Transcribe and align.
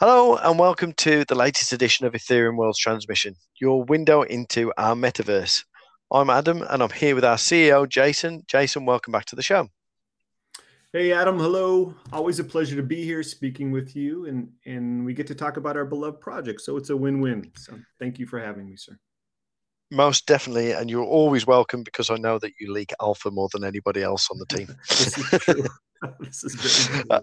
Hello 0.00 0.36
and 0.36 0.58
welcome 0.58 0.94
to 0.94 1.26
the 1.26 1.34
latest 1.34 1.74
edition 1.74 2.06
of 2.06 2.14
Ethereum 2.14 2.56
World's 2.56 2.78
Transmission, 2.78 3.34
your 3.60 3.84
window 3.84 4.22
into 4.22 4.72
our 4.78 4.94
metaverse. 4.94 5.62
I'm 6.10 6.30
Adam 6.30 6.62
and 6.70 6.82
I'm 6.82 6.88
here 6.88 7.14
with 7.14 7.22
our 7.22 7.36
CEO, 7.36 7.86
Jason. 7.86 8.42
Jason, 8.46 8.86
welcome 8.86 9.12
back 9.12 9.26
to 9.26 9.36
the 9.36 9.42
show. 9.42 9.68
Hey, 10.94 11.12
Adam. 11.12 11.38
Hello. 11.38 11.94
Always 12.14 12.38
a 12.38 12.44
pleasure 12.44 12.76
to 12.76 12.82
be 12.82 13.04
here 13.04 13.22
speaking 13.22 13.72
with 13.72 13.94
you, 13.94 14.24
and, 14.24 14.48
and 14.64 15.04
we 15.04 15.12
get 15.12 15.26
to 15.26 15.34
talk 15.34 15.58
about 15.58 15.76
our 15.76 15.84
beloved 15.84 16.22
project. 16.22 16.62
So 16.62 16.78
it's 16.78 16.88
a 16.88 16.96
win 16.96 17.20
win. 17.20 17.52
So 17.56 17.78
thank 17.98 18.18
you 18.18 18.26
for 18.26 18.40
having 18.40 18.70
me, 18.70 18.76
sir. 18.76 18.96
Most 19.90 20.24
definitely. 20.24 20.72
And 20.72 20.88
you're 20.88 21.04
always 21.04 21.46
welcome 21.46 21.82
because 21.82 22.08
I 22.08 22.16
know 22.16 22.38
that 22.38 22.52
you 22.58 22.72
leak 22.72 22.94
alpha 23.02 23.30
more 23.30 23.50
than 23.52 23.64
anybody 23.64 24.02
else 24.02 24.30
on 24.30 24.38
the 24.38 24.46
team. 24.46 24.68
this 24.88 25.18
is 25.18 25.40
true. 25.42 25.64
this 26.20 26.42
is 26.42 26.54
very. 26.54 27.04
Uh, 27.10 27.20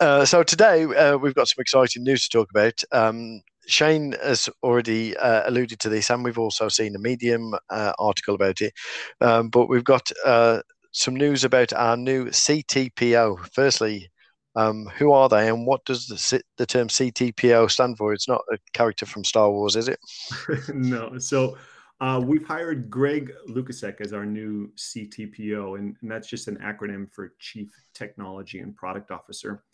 Uh, 0.00 0.24
so 0.24 0.42
today 0.42 0.84
uh, 0.84 1.16
we've 1.16 1.34
got 1.34 1.48
some 1.48 1.60
exciting 1.60 2.04
news 2.04 2.28
to 2.28 2.38
talk 2.38 2.48
about. 2.50 2.80
Um, 2.92 3.42
Shane 3.66 4.14
has 4.22 4.48
already 4.62 5.16
uh, 5.16 5.42
alluded 5.48 5.78
to 5.80 5.88
this, 5.88 6.10
and 6.10 6.24
we've 6.24 6.38
also 6.38 6.68
seen 6.68 6.96
a 6.96 6.98
Medium 6.98 7.54
uh, 7.68 7.92
article 7.98 8.34
about 8.34 8.60
it. 8.60 8.72
Um, 9.20 9.50
but 9.50 9.68
we've 9.68 9.84
got 9.84 10.10
uh, 10.24 10.62
some 10.92 11.14
news 11.14 11.44
about 11.44 11.72
our 11.74 11.96
new 11.96 12.26
CTPO. 12.26 13.46
Firstly, 13.52 14.10
um, 14.56 14.86
who 14.96 15.12
are 15.12 15.28
they, 15.28 15.48
and 15.48 15.66
what 15.66 15.84
does 15.84 16.06
the, 16.06 16.42
the 16.56 16.66
term 16.66 16.88
CTPO 16.88 17.70
stand 17.70 17.98
for? 17.98 18.12
It's 18.12 18.28
not 18.28 18.40
a 18.50 18.58
character 18.72 19.04
from 19.04 19.24
Star 19.24 19.50
Wars, 19.50 19.76
is 19.76 19.88
it? 19.88 20.00
no. 20.74 21.18
So 21.18 21.58
uh, 22.00 22.22
we've 22.24 22.46
hired 22.46 22.88
Greg 22.88 23.32
Lukasek 23.48 24.00
as 24.00 24.12
our 24.12 24.24
new 24.24 24.70
CTPO, 24.76 25.78
and, 25.78 25.96
and, 26.00 26.10
that's 26.10 26.28
just 26.28 26.46
an 26.46 26.56
acronym 26.58 27.12
for 27.12 27.34
Chief 27.40 27.70
Technology 27.92 28.60
and 28.60 28.76
Product 28.76 29.10
Officer. 29.10 29.64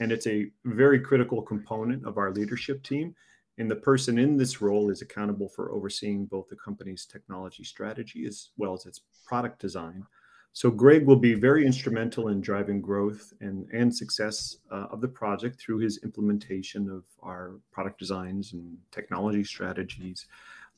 And 0.00 0.10
it's 0.10 0.26
a 0.26 0.50
very 0.64 0.98
critical 0.98 1.42
component 1.42 2.06
of 2.06 2.16
our 2.16 2.32
leadership 2.32 2.82
team. 2.82 3.14
And 3.58 3.70
the 3.70 3.76
person 3.76 4.18
in 4.18 4.36
this 4.36 4.60
role 4.60 4.90
is 4.90 5.02
accountable 5.02 5.48
for 5.48 5.72
overseeing 5.72 6.24
both 6.24 6.48
the 6.48 6.56
company's 6.56 7.06
technology 7.06 7.62
strategy 7.62 8.26
as 8.26 8.50
well 8.56 8.72
as 8.72 8.86
its 8.86 9.02
product 9.26 9.60
design. 9.60 10.04
So, 10.52 10.70
Greg 10.70 11.04
will 11.04 11.16
be 11.16 11.34
very 11.34 11.66
instrumental 11.66 12.28
in 12.28 12.40
driving 12.40 12.80
growth 12.80 13.32
and, 13.40 13.68
and 13.72 13.94
success 13.94 14.56
uh, 14.70 14.86
of 14.90 15.00
the 15.00 15.08
project 15.08 15.60
through 15.60 15.78
his 15.78 16.02
implementation 16.04 16.88
of 16.88 17.04
our 17.22 17.56
product 17.72 17.98
designs 17.98 18.52
and 18.52 18.76
technology 18.92 19.44
strategies 19.44 20.26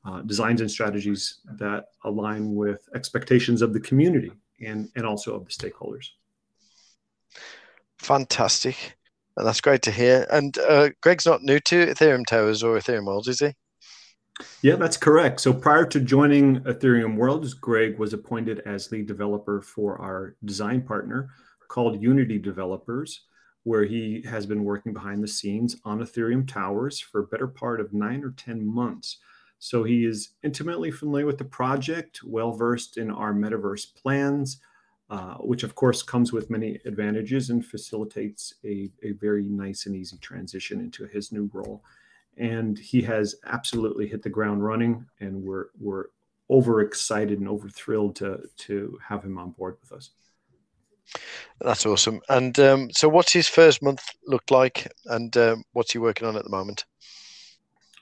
uh, 0.06 0.22
designs 0.22 0.60
and 0.60 0.70
strategies 0.70 1.40
that 1.58 1.86
align 2.04 2.54
with 2.54 2.88
expectations 2.94 3.62
of 3.62 3.72
the 3.72 3.80
community 3.80 4.32
and, 4.64 4.88
and 4.94 5.04
also 5.04 5.34
of 5.34 5.44
the 5.44 5.50
stakeholders. 5.50 6.06
Fantastic. 7.98 8.96
And 9.36 9.46
that's 9.46 9.60
great 9.60 9.82
to 9.82 9.90
hear. 9.90 10.26
And 10.30 10.56
uh, 10.58 10.90
Greg's 11.02 11.26
not 11.26 11.42
new 11.42 11.60
to 11.60 11.86
Ethereum 11.86 12.24
Towers 12.24 12.62
or 12.62 12.78
Ethereum 12.78 13.06
Worlds, 13.06 13.28
is 13.28 13.40
he? 13.40 13.52
Yeah, 14.62 14.76
that's 14.76 14.96
correct. 14.96 15.40
So 15.40 15.52
prior 15.52 15.86
to 15.86 16.00
joining 16.00 16.60
Ethereum 16.60 17.16
Worlds, 17.16 17.54
Greg 17.54 17.98
was 17.98 18.12
appointed 18.12 18.60
as 18.60 18.92
lead 18.92 19.06
developer 19.06 19.62
for 19.62 20.00
our 20.00 20.36
design 20.44 20.82
partner 20.82 21.30
called 21.68 22.02
Unity 22.02 22.38
Developers, 22.38 23.22
where 23.64 23.84
he 23.84 24.22
has 24.22 24.46
been 24.46 24.64
working 24.64 24.92
behind 24.92 25.22
the 25.22 25.28
scenes 25.28 25.76
on 25.84 26.00
Ethereum 26.00 26.46
Towers 26.46 27.00
for 27.00 27.20
a 27.20 27.26
better 27.26 27.48
part 27.48 27.80
of 27.80 27.92
nine 27.92 28.22
or 28.22 28.30
10 28.32 28.64
months. 28.64 29.18
So 29.58 29.84
he 29.84 30.04
is 30.04 30.30
intimately 30.42 30.90
familiar 30.90 31.26
with 31.26 31.38
the 31.38 31.44
project, 31.44 32.20
well 32.22 32.52
versed 32.52 32.98
in 32.98 33.10
our 33.10 33.32
metaverse 33.32 33.94
plans, 33.94 34.60
uh, 35.08 35.34
which 35.36 35.62
of 35.62 35.74
course 35.74 36.02
comes 36.02 36.32
with 36.32 36.50
many 36.50 36.80
advantages 36.84 37.50
and 37.50 37.64
facilitates 37.64 38.54
a, 38.64 38.90
a 39.02 39.12
very 39.12 39.46
nice 39.48 39.86
and 39.86 39.96
easy 39.96 40.18
transition 40.18 40.80
into 40.80 41.06
his 41.06 41.32
new 41.32 41.48
role. 41.52 41.82
And 42.36 42.78
he 42.78 43.00
has 43.02 43.36
absolutely 43.46 44.06
hit 44.08 44.22
the 44.22 44.28
ground 44.28 44.62
running, 44.62 45.06
and 45.20 45.42
we're 45.42 45.68
we're 45.80 46.06
overexcited 46.50 47.38
and 47.38 47.48
over 47.48 47.68
thrilled 47.68 48.16
to 48.16 48.42
to 48.56 48.98
have 49.08 49.24
him 49.24 49.38
on 49.38 49.52
board 49.52 49.78
with 49.80 49.92
us. 49.92 50.10
That's 51.60 51.86
awesome. 51.86 52.20
And 52.28 52.58
um, 52.58 52.90
so, 52.90 53.08
what's 53.08 53.32
his 53.32 53.48
first 53.48 53.82
month 53.82 54.02
look 54.26 54.50
like, 54.50 54.86
and 55.06 55.34
um, 55.36 55.64
what's 55.72 55.92
he 55.92 55.98
working 55.98 56.26
on 56.26 56.36
at 56.36 56.44
the 56.44 56.50
moment? 56.50 56.84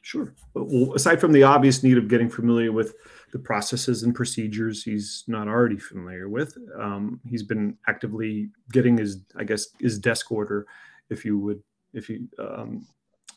Sure. 0.04 0.34
Well, 0.52 0.92
aside 0.94 1.18
from 1.18 1.32
the 1.32 1.44
obvious 1.44 1.82
need 1.82 1.96
of 1.96 2.08
getting 2.08 2.28
familiar 2.28 2.72
with 2.72 2.94
the 3.32 3.38
processes 3.38 4.02
and 4.02 4.14
procedures 4.14 4.84
he's 4.84 5.24
not 5.28 5.48
already 5.48 5.78
familiar 5.78 6.28
with, 6.28 6.58
um, 6.78 7.22
he's 7.26 7.42
been 7.42 7.78
actively 7.88 8.50
getting 8.70 8.98
his, 8.98 9.22
I 9.34 9.44
guess, 9.44 9.68
his 9.80 9.98
desk 9.98 10.30
order, 10.30 10.66
if 11.08 11.24
you 11.24 11.38
would, 11.38 11.62
if 11.94 12.10
you, 12.10 12.28
um, 12.38 12.86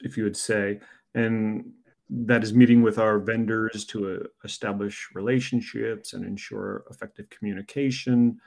if 0.01 0.17
you 0.17 0.25
would 0.25 0.35
say, 0.35 0.81
and 1.15 1.71
that 2.09 2.43
is 2.43 2.53
meeting 2.53 2.81
with 2.81 2.99
our 2.99 3.17
vendors 3.17 3.85
to 3.85 4.15
uh, 4.15 4.27
establish 4.43 5.07
relationships 5.13 6.11
and 6.11 6.25
ensure 6.25 6.83
effective 6.91 7.29
communication. 7.29 8.41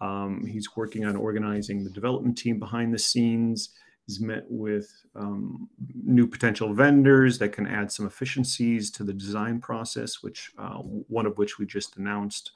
Um, 0.00 0.44
he's 0.44 0.74
working 0.74 1.04
on 1.04 1.14
organizing 1.14 1.84
the 1.84 1.90
development 1.90 2.36
team 2.36 2.58
behind 2.58 2.92
the 2.92 2.98
scenes 2.98 3.70
He's 4.10 4.18
met 4.18 4.44
with 4.48 5.04
um, 5.14 5.68
new 5.94 6.26
potential 6.26 6.74
vendors 6.74 7.38
that 7.38 7.52
can 7.52 7.64
add 7.64 7.92
some 7.92 8.08
efficiencies 8.08 8.90
to 8.90 9.04
the 9.04 9.12
design 9.12 9.60
process, 9.60 10.20
which 10.20 10.50
uh, 10.58 10.78
one 10.78 11.26
of 11.26 11.38
which 11.38 11.60
we 11.60 11.64
just 11.64 11.96
announced 11.96 12.50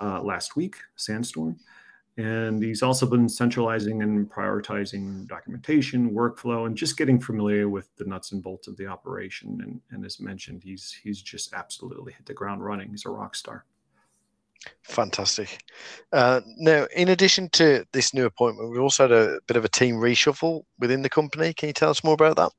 uh, 0.00 0.20
last 0.20 0.54
week, 0.54 0.76
Sandstorm. 0.96 1.58
And 2.18 2.62
he's 2.62 2.82
also 2.82 3.06
been 3.06 3.26
centralizing 3.26 4.02
and 4.02 4.30
prioritizing 4.30 5.26
documentation, 5.26 6.10
workflow, 6.10 6.66
and 6.66 6.76
just 6.76 6.98
getting 6.98 7.18
familiar 7.18 7.70
with 7.70 7.88
the 7.96 8.04
nuts 8.04 8.32
and 8.32 8.42
bolts 8.42 8.68
of 8.68 8.76
the 8.76 8.86
operation. 8.86 9.60
And, 9.62 9.80
and 9.90 10.04
as 10.04 10.20
mentioned, 10.20 10.62
he's 10.62 10.92
he's 10.92 11.22
just 11.22 11.54
absolutely 11.54 12.12
hit 12.12 12.26
the 12.26 12.34
ground 12.34 12.62
running. 12.62 12.90
He's 12.90 13.06
a 13.06 13.10
rock 13.10 13.34
star. 13.34 13.64
Fantastic. 14.82 15.62
Uh, 16.12 16.40
now, 16.56 16.86
in 16.96 17.08
addition 17.08 17.48
to 17.50 17.84
this 17.92 18.12
new 18.12 18.24
appointment, 18.24 18.70
we've 18.70 18.80
also 18.80 19.04
had 19.04 19.12
a 19.12 19.38
bit 19.46 19.56
of 19.56 19.64
a 19.64 19.68
team 19.68 19.96
reshuffle 19.96 20.62
within 20.78 21.02
the 21.02 21.08
company. 21.08 21.52
Can 21.52 21.68
you 21.68 21.72
tell 21.72 21.90
us 21.90 22.02
more 22.02 22.14
about 22.14 22.36
that? 22.36 22.52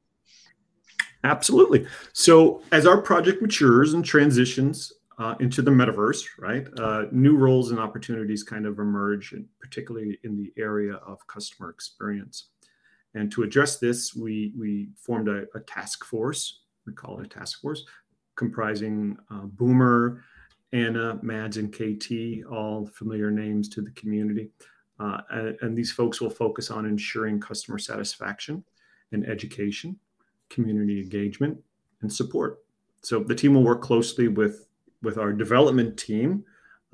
Absolutely. 1.24 1.86
So, 2.14 2.62
as 2.72 2.86
our 2.86 3.02
project 3.02 3.42
matures 3.42 3.94
and 3.94 4.06
transitions 4.06 4.94
uh, 5.18 5.36
into 5.42 5.62
the 5.62 5.72
metaverse, 5.72 6.24
right, 6.40 6.66
uh, 6.80 7.06
new 7.12 7.36
roles 7.36 7.72
and 7.72 7.80
opportunities 7.80 8.44
kind 8.44 8.66
of 8.66 8.80
emerge, 8.80 9.34
particularly 9.60 10.18
in 10.24 10.38
the 10.38 10.54
area 10.58 10.94
of 10.94 11.26
customer 11.28 11.70
experience. 11.70 12.50
And 13.16 13.30
to 13.34 13.44
address 13.44 13.80
this, 13.80 14.16
we 14.16 14.54
we 14.58 14.90
formed 14.96 15.28
a, 15.28 15.46
a 15.56 15.60
task 15.62 16.06
force. 16.06 16.62
We 16.86 16.94
call 16.94 17.20
it 17.20 17.26
a 17.26 17.30
task 17.30 17.60
force, 17.60 17.84
comprising 18.38 19.18
uh, 19.30 19.46
Boomer 19.46 20.24
Anna, 20.72 21.20
Mads, 21.22 21.58
and 21.58 21.74
KT, 21.74 22.46
all 22.52 22.88
familiar 22.88 23.32
names 23.32 23.70
to 23.70 23.82
the 23.82 23.92
community. 23.92 24.52
Uh, 25.00 25.22
and, 25.30 25.58
and, 25.62 25.78
these 25.78 25.92
folks 25.92 26.20
will 26.20 26.30
focus 26.30 26.70
on 26.70 26.86
ensuring 26.86 27.40
customer 27.40 27.80
satisfaction 27.80 28.64
and 29.14 29.26
education, 29.26 29.98
community 30.50 31.02
engagement, 31.02 31.58
and 32.02 32.12
support. 32.12 32.60
So 33.02 33.24
the 33.24 33.34
team 33.34 33.54
will 33.54 33.64
work 33.64 33.82
closely 33.82 34.28
with, 34.28 34.68
with 35.02 35.18
our 35.18 35.32
development 35.32 35.98
team, 35.98 36.44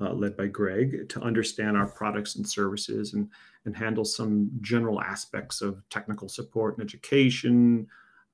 uh, 0.00 0.12
led 0.12 0.36
by 0.36 0.46
Greg, 0.46 1.08
to 1.08 1.20
understand 1.20 1.76
our 1.76 1.88
products 1.88 2.36
and 2.36 2.48
services 2.48 3.14
and, 3.14 3.28
and 3.64 3.76
handle 3.76 4.04
some 4.04 4.50
general 4.60 5.00
aspects 5.00 5.60
of 5.60 5.82
technical 5.90 6.28
support 6.28 6.78
and 6.78 6.84
education, 6.84 7.88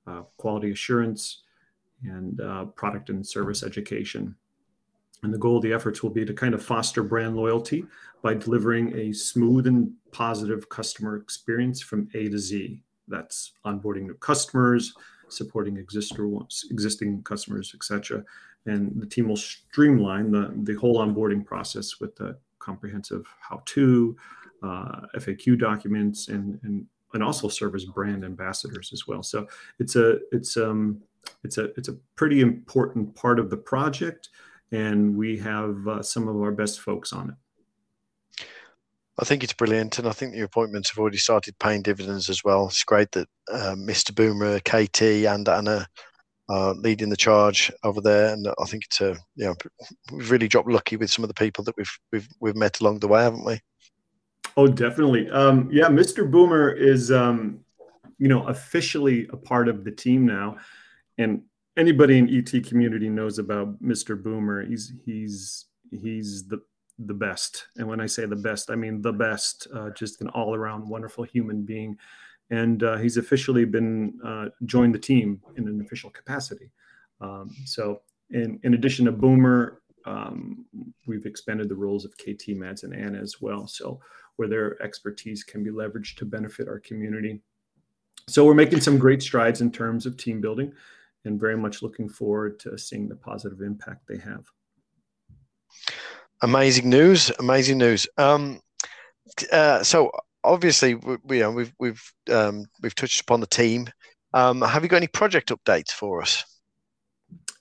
uh, 0.05 0.21
quality 0.37 0.71
assurance, 0.71 1.43
and 2.03 2.41
uh, 2.41 2.65
product 2.65 3.09
and 3.09 3.25
service 3.25 3.63
education. 3.63 4.35
And 5.23 5.33
the 5.33 5.37
goal 5.37 5.57
of 5.57 5.63
the 5.63 5.73
efforts 5.73 6.03
will 6.03 6.09
be 6.09 6.25
to 6.25 6.33
kind 6.33 6.53
of 6.53 6.63
foster 6.63 7.01
brand 7.01 7.35
loyalty 7.35 7.85
by 8.21 8.33
delivering 8.33 8.93
a 8.95 9.13
smooth 9.13 9.67
and 9.67 9.91
positive 10.11 10.69
customer 10.69 11.15
experience 11.17 11.81
from 11.81 12.09
A 12.13 12.29
to 12.29 12.37
Z. 12.37 12.81
That's 13.07 13.53
onboarding 13.65 14.03
new 14.03 14.15
customers, 14.15 14.93
supporting 15.29 15.77
existing 15.77 17.23
customers, 17.23 17.73
etc. 17.73 18.23
And 18.65 18.91
the 19.01 19.05
team 19.05 19.27
will 19.27 19.37
streamline 19.37 20.31
the, 20.31 20.53
the 20.63 20.75
whole 20.75 20.97
onboarding 20.97 21.45
process 21.45 21.99
with 21.99 22.15
the 22.15 22.37
comprehensive 22.59 23.25
how-to, 23.39 24.15
uh, 24.61 25.01
FAQ 25.15 25.59
documents, 25.59 26.29
and, 26.29 26.59
and 26.63 26.85
and 27.13 27.23
also 27.23 27.47
serve 27.47 27.75
as 27.75 27.85
brand 27.85 28.23
ambassadors 28.25 28.91
as 28.91 29.07
well. 29.07 29.23
So 29.23 29.47
it's 29.79 29.95
a 29.95 30.17
it's 30.31 30.57
um 30.57 31.01
it's 31.43 31.57
a 31.57 31.65
it's 31.77 31.87
a 31.87 31.93
pretty 32.15 32.41
important 32.41 33.15
part 33.15 33.39
of 33.39 33.49
the 33.49 33.57
project 33.57 34.29
and 34.71 35.15
we 35.15 35.37
have 35.39 35.87
uh, 35.87 36.01
some 36.01 36.27
of 36.27 36.35
our 36.35 36.51
best 36.51 36.79
folks 36.79 37.13
on 37.13 37.29
it. 37.29 38.45
I 39.19 39.25
think 39.25 39.43
it's 39.43 39.53
brilliant, 39.53 39.99
and 39.99 40.07
I 40.07 40.11
think 40.11 40.33
the 40.33 40.41
appointments 40.41 40.89
have 40.89 40.97
already 40.97 41.17
started 41.17 41.57
paying 41.59 41.83
dividends 41.83 42.29
as 42.29 42.43
well. 42.43 42.67
It's 42.67 42.83
great 42.83 43.11
that 43.11 43.27
uh, 43.51 43.75
Mr. 43.77 44.13
Boomer, 44.13 44.59
KT, 44.59 45.27
and 45.31 45.47
Anna 45.47 45.87
are 46.49 46.73
leading 46.73 47.09
the 47.09 47.15
charge 47.15 47.71
over 47.83 48.01
there, 48.01 48.33
and 48.33 48.47
I 48.59 48.65
think 48.65 48.85
it's 48.85 49.01
a 49.01 49.15
you 49.35 49.45
know 49.45 49.55
we've 50.11 50.31
really 50.31 50.47
dropped 50.47 50.69
lucky 50.69 50.97
with 50.97 51.11
some 51.11 51.23
of 51.23 51.27
the 51.27 51.35
people 51.35 51.63
that 51.65 51.77
we've 51.77 51.99
we've 52.11 52.27
we've 52.39 52.55
met 52.55 52.79
along 52.79 52.99
the 52.99 53.07
way, 53.07 53.21
haven't 53.21 53.45
we? 53.45 53.59
Oh, 54.57 54.67
definitely. 54.67 55.29
Um, 55.29 55.69
yeah, 55.71 55.87
Mr. 55.87 56.29
Boomer 56.29 56.71
is 56.71 57.11
um, 57.11 57.63
you 58.23 58.27
know, 58.27 58.47
officially 58.47 59.27
a 59.31 59.37
part 59.37 59.67
of 59.67 59.83
the 59.83 59.91
team 59.91 60.25
now. 60.25 60.57
And 61.17 61.43
anybody 61.77 62.17
in 62.17 62.29
ET 62.29 62.63
community 62.65 63.09
knows 63.09 63.39
about 63.39 63.81
Mr. 63.81 64.21
Boomer. 64.21 64.65
He's 64.65 64.93
he's 65.05 65.65
he's 65.91 66.47
the 66.47 66.61
the 66.99 67.13
best. 67.13 67.67
And 67.77 67.87
when 67.87 67.99
I 67.99 68.05
say 68.05 68.25
the 68.25 68.35
best, 68.35 68.69
I 68.69 68.75
mean 68.75 69.01
the 69.01 69.13
best. 69.13 69.67
Uh, 69.73 69.89
just 69.91 70.21
an 70.21 70.29
all 70.29 70.55
around 70.55 70.87
wonderful 70.87 71.23
human 71.23 71.63
being. 71.63 71.97
And 72.49 72.83
uh, 72.83 72.97
he's 72.97 73.17
officially 73.17 73.65
been 73.65 74.19
uh, 74.23 74.49
joined 74.65 74.93
the 74.93 74.99
team 74.99 75.41
in 75.57 75.67
an 75.67 75.81
official 75.81 76.09
capacity. 76.09 76.69
Um, 77.21 77.55
so, 77.65 78.01
in 78.29 78.59
in 78.63 78.73
addition 78.73 79.05
to 79.05 79.11
Boomer, 79.11 79.81
um, 80.05 80.65
we've 81.07 81.25
expanded 81.25 81.69
the 81.69 81.75
roles 81.75 82.05
of 82.05 82.15
KT, 82.17 82.49
Mads, 82.49 82.83
and 82.83 82.93
Anna 82.93 83.19
as 83.19 83.41
well. 83.41 83.65
So, 83.65 83.99
where 84.35 84.47
their 84.47 84.81
expertise 84.83 85.43
can 85.43 85.63
be 85.63 85.71
leveraged 85.71 86.17
to 86.17 86.25
benefit 86.25 86.67
our 86.67 86.79
community. 86.79 87.41
So, 88.27 88.45
we're 88.45 88.53
making 88.53 88.81
some 88.81 88.97
great 88.99 89.23
strides 89.23 89.61
in 89.61 89.71
terms 89.71 90.05
of 90.05 90.17
team 90.17 90.41
building 90.41 90.73
and 91.25 91.39
very 91.39 91.57
much 91.57 91.81
looking 91.81 92.09
forward 92.09 92.59
to 92.59 92.77
seeing 92.77 93.07
the 93.07 93.15
positive 93.15 93.61
impact 93.61 94.07
they 94.07 94.17
have. 94.17 94.45
Amazing 96.41 96.89
news! 96.89 97.31
Amazing 97.39 97.77
news. 97.77 98.07
Um, 98.17 98.59
uh, 99.51 99.83
so 99.83 100.11
obviously, 100.43 100.95
we, 100.95 101.17
we, 101.23 101.37
you 101.37 101.43
know, 101.43 101.51
we've 101.51 101.73
we've 101.79 102.13
um, 102.31 102.65
we've 102.81 102.95
touched 102.95 103.21
upon 103.21 103.39
the 103.39 103.47
team. 103.47 103.87
Um, 104.33 104.61
have 104.61 104.83
you 104.83 104.89
got 104.89 104.97
any 104.97 105.07
project 105.07 105.49
updates 105.49 105.91
for 105.91 106.21
us? 106.21 106.43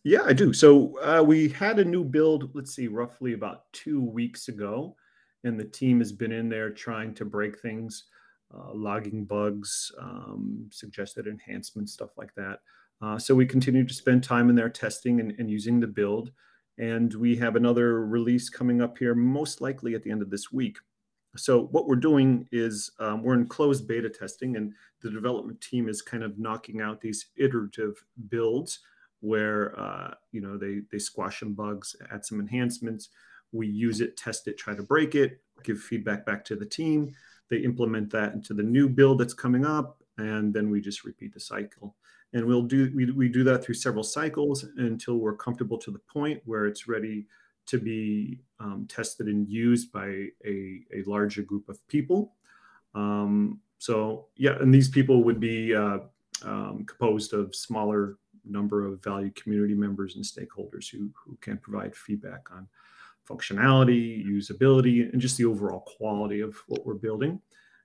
Yeah, 0.04 0.22
I 0.24 0.32
do. 0.32 0.52
So 0.52 0.98
uh, 1.00 1.22
we 1.22 1.48
had 1.48 1.78
a 1.78 1.84
new 1.84 2.02
build. 2.02 2.50
Let's 2.54 2.74
see, 2.74 2.88
roughly 2.88 3.34
about 3.34 3.72
two 3.72 4.00
weeks 4.00 4.48
ago, 4.48 4.96
and 5.44 5.58
the 5.58 5.64
team 5.64 6.00
has 6.00 6.12
been 6.12 6.32
in 6.32 6.48
there 6.48 6.70
trying 6.70 7.14
to 7.14 7.24
break 7.24 7.60
things, 7.60 8.04
uh, 8.52 8.72
logging 8.74 9.24
bugs, 9.24 9.92
um, 10.00 10.68
suggested 10.72 11.28
enhancements, 11.28 11.92
stuff 11.92 12.10
like 12.16 12.34
that. 12.34 12.60
Uh, 13.02 13.18
so 13.18 13.34
we 13.34 13.44
continue 13.44 13.84
to 13.84 13.94
spend 13.94 14.22
time 14.22 14.48
in 14.48 14.54
there 14.54 14.68
testing 14.68 15.18
and, 15.18 15.34
and, 15.38 15.50
using 15.50 15.80
the 15.80 15.86
build. 15.86 16.30
And 16.78 17.12
we 17.14 17.36
have 17.36 17.56
another 17.56 18.06
release 18.06 18.48
coming 18.48 18.80
up 18.80 18.96
here, 18.96 19.14
most 19.14 19.60
likely 19.60 19.94
at 19.94 20.04
the 20.04 20.10
end 20.10 20.22
of 20.22 20.30
this 20.30 20.52
week. 20.52 20.78
So 21.36 21.64
what 21.66 21.86
we're 21.86 21.96
doing 21.96 22.46
is 22.52 22.90
um, 23.00 23.22
we're 23.22 23.34
in 23.34 23.46
closed 23.46 23.88
beta 23.88 24.08
testing, 24.08 24.56
and 24.56 24.72
the 25.00 25.10
development 25.10 25.60
team 25.60 25.88
is 25.88 26.02
kind 26.02 26.22
of 26.22 26.38
knocking 26.38 26.80
out 26.80 27.00
these 27.00 27.26
iterative 27.36 27.94
builds 28.28 28.80
where 29.20 29.78
uh, 29.80 30.14
you 30.32 30.42
know 30.42 30.58
they 30.58 30.80
they 30.90 30.98
squash 30.98 31.40
some 31.40 31.54
bugs, 31.54 31.96
add 32.12 32.24
some 32.24 32.38
enhancements. 32.38 33.08
We 33.50 33.66
use 33.66 34.00
it, 34.00 34.16
test 34.16 34.46
it, 34.46 34.58
try 34.58 34.74
to 34.74 34.82
break 34.82 35.14
it, 35.14 35.40
give 35.62 35.78
feedback 35.78 36.26
back 36.26 36.44
to 36.46 36.56
the 36.56 36.66
team. 36.66 37.14
They 37.48 37.58
implement 37.58 38.10
that 38.10 38.34
into 38.34 38.52
the 38.52 38.62
new 38.62 38.88
build 38.88 39.18
that's 39.18 39.34
coming 39.34 39.64
up, 39.64 40.01
and 40.18 40.52
then 40.52 40.70
we 40.70 40.80
just 40.80 41.04
repeat 41.04 41.32
the 41.32 41.40
cycle. 41.40 41.96
And 42.32 42.44
we'll 42.44 42.62
do 42.62 42.90
we, 42.94 43.10
we 43.10 43.28
do 43.28 43.44
that 43.44 43.62
through 43.62 43.74
several 43.74 44.04
cycles 44.04 44.64
until 44.76 45.16
we're 45.16 45.36
comfortable 45.36 45.78
to 45.78 45.90
the 45.90 45.98
point 45.98 46.40
where 46.44 46.66
it's 46.66 46.88
ready 46.88 47.26
to 47.66 47.78
be 47.78 48.40
um, 48.58 48.86
tested 48.88 49.26
and 49.26 49.48
used 49.48 49.92
by 49.92 50.26
a, 50.44 50.80
a 50.94 51.02
larger 51.06 51.42
group 51.42 51.68
of 51.68 51.86
people. 51.88 52.32
Um, 52.94 53.60
so 53.82 54.26
yeah 54.36 54.56
and 54.60 54.72
these 54.72 54.88
people 54.88 55.24
would 55.24 55.40
be 55.40 55.74
uh, 55.74 55.98
um, 56.44 56.84
composed 56.86 57.32
of 57.32 57.52
smaller 57.54 58.16
number 58.44 58.86
of 58.86 59.02
value 59.02 59.30
community 59.32 59.74
members 59.74 60.14
and 60.14 60.24
stakeholders 60.24 60.88
who, 60.88 61.10
who 61.14 61.36
can 61.40 61.58
provide 61.58 61.94
feedback 61.96 62.48
on 62.52 62.68
functionality 63.28 64.24
usability 64.24 65.12
and 65.12 65.20
just 65.20 65.36
the 65.36 65.44
overall 65.44 65.80
quality 65.80 66.40
of 66.40 66.56
what 66.68 66.86
we're 66.86 66.94
building 66.94 67.40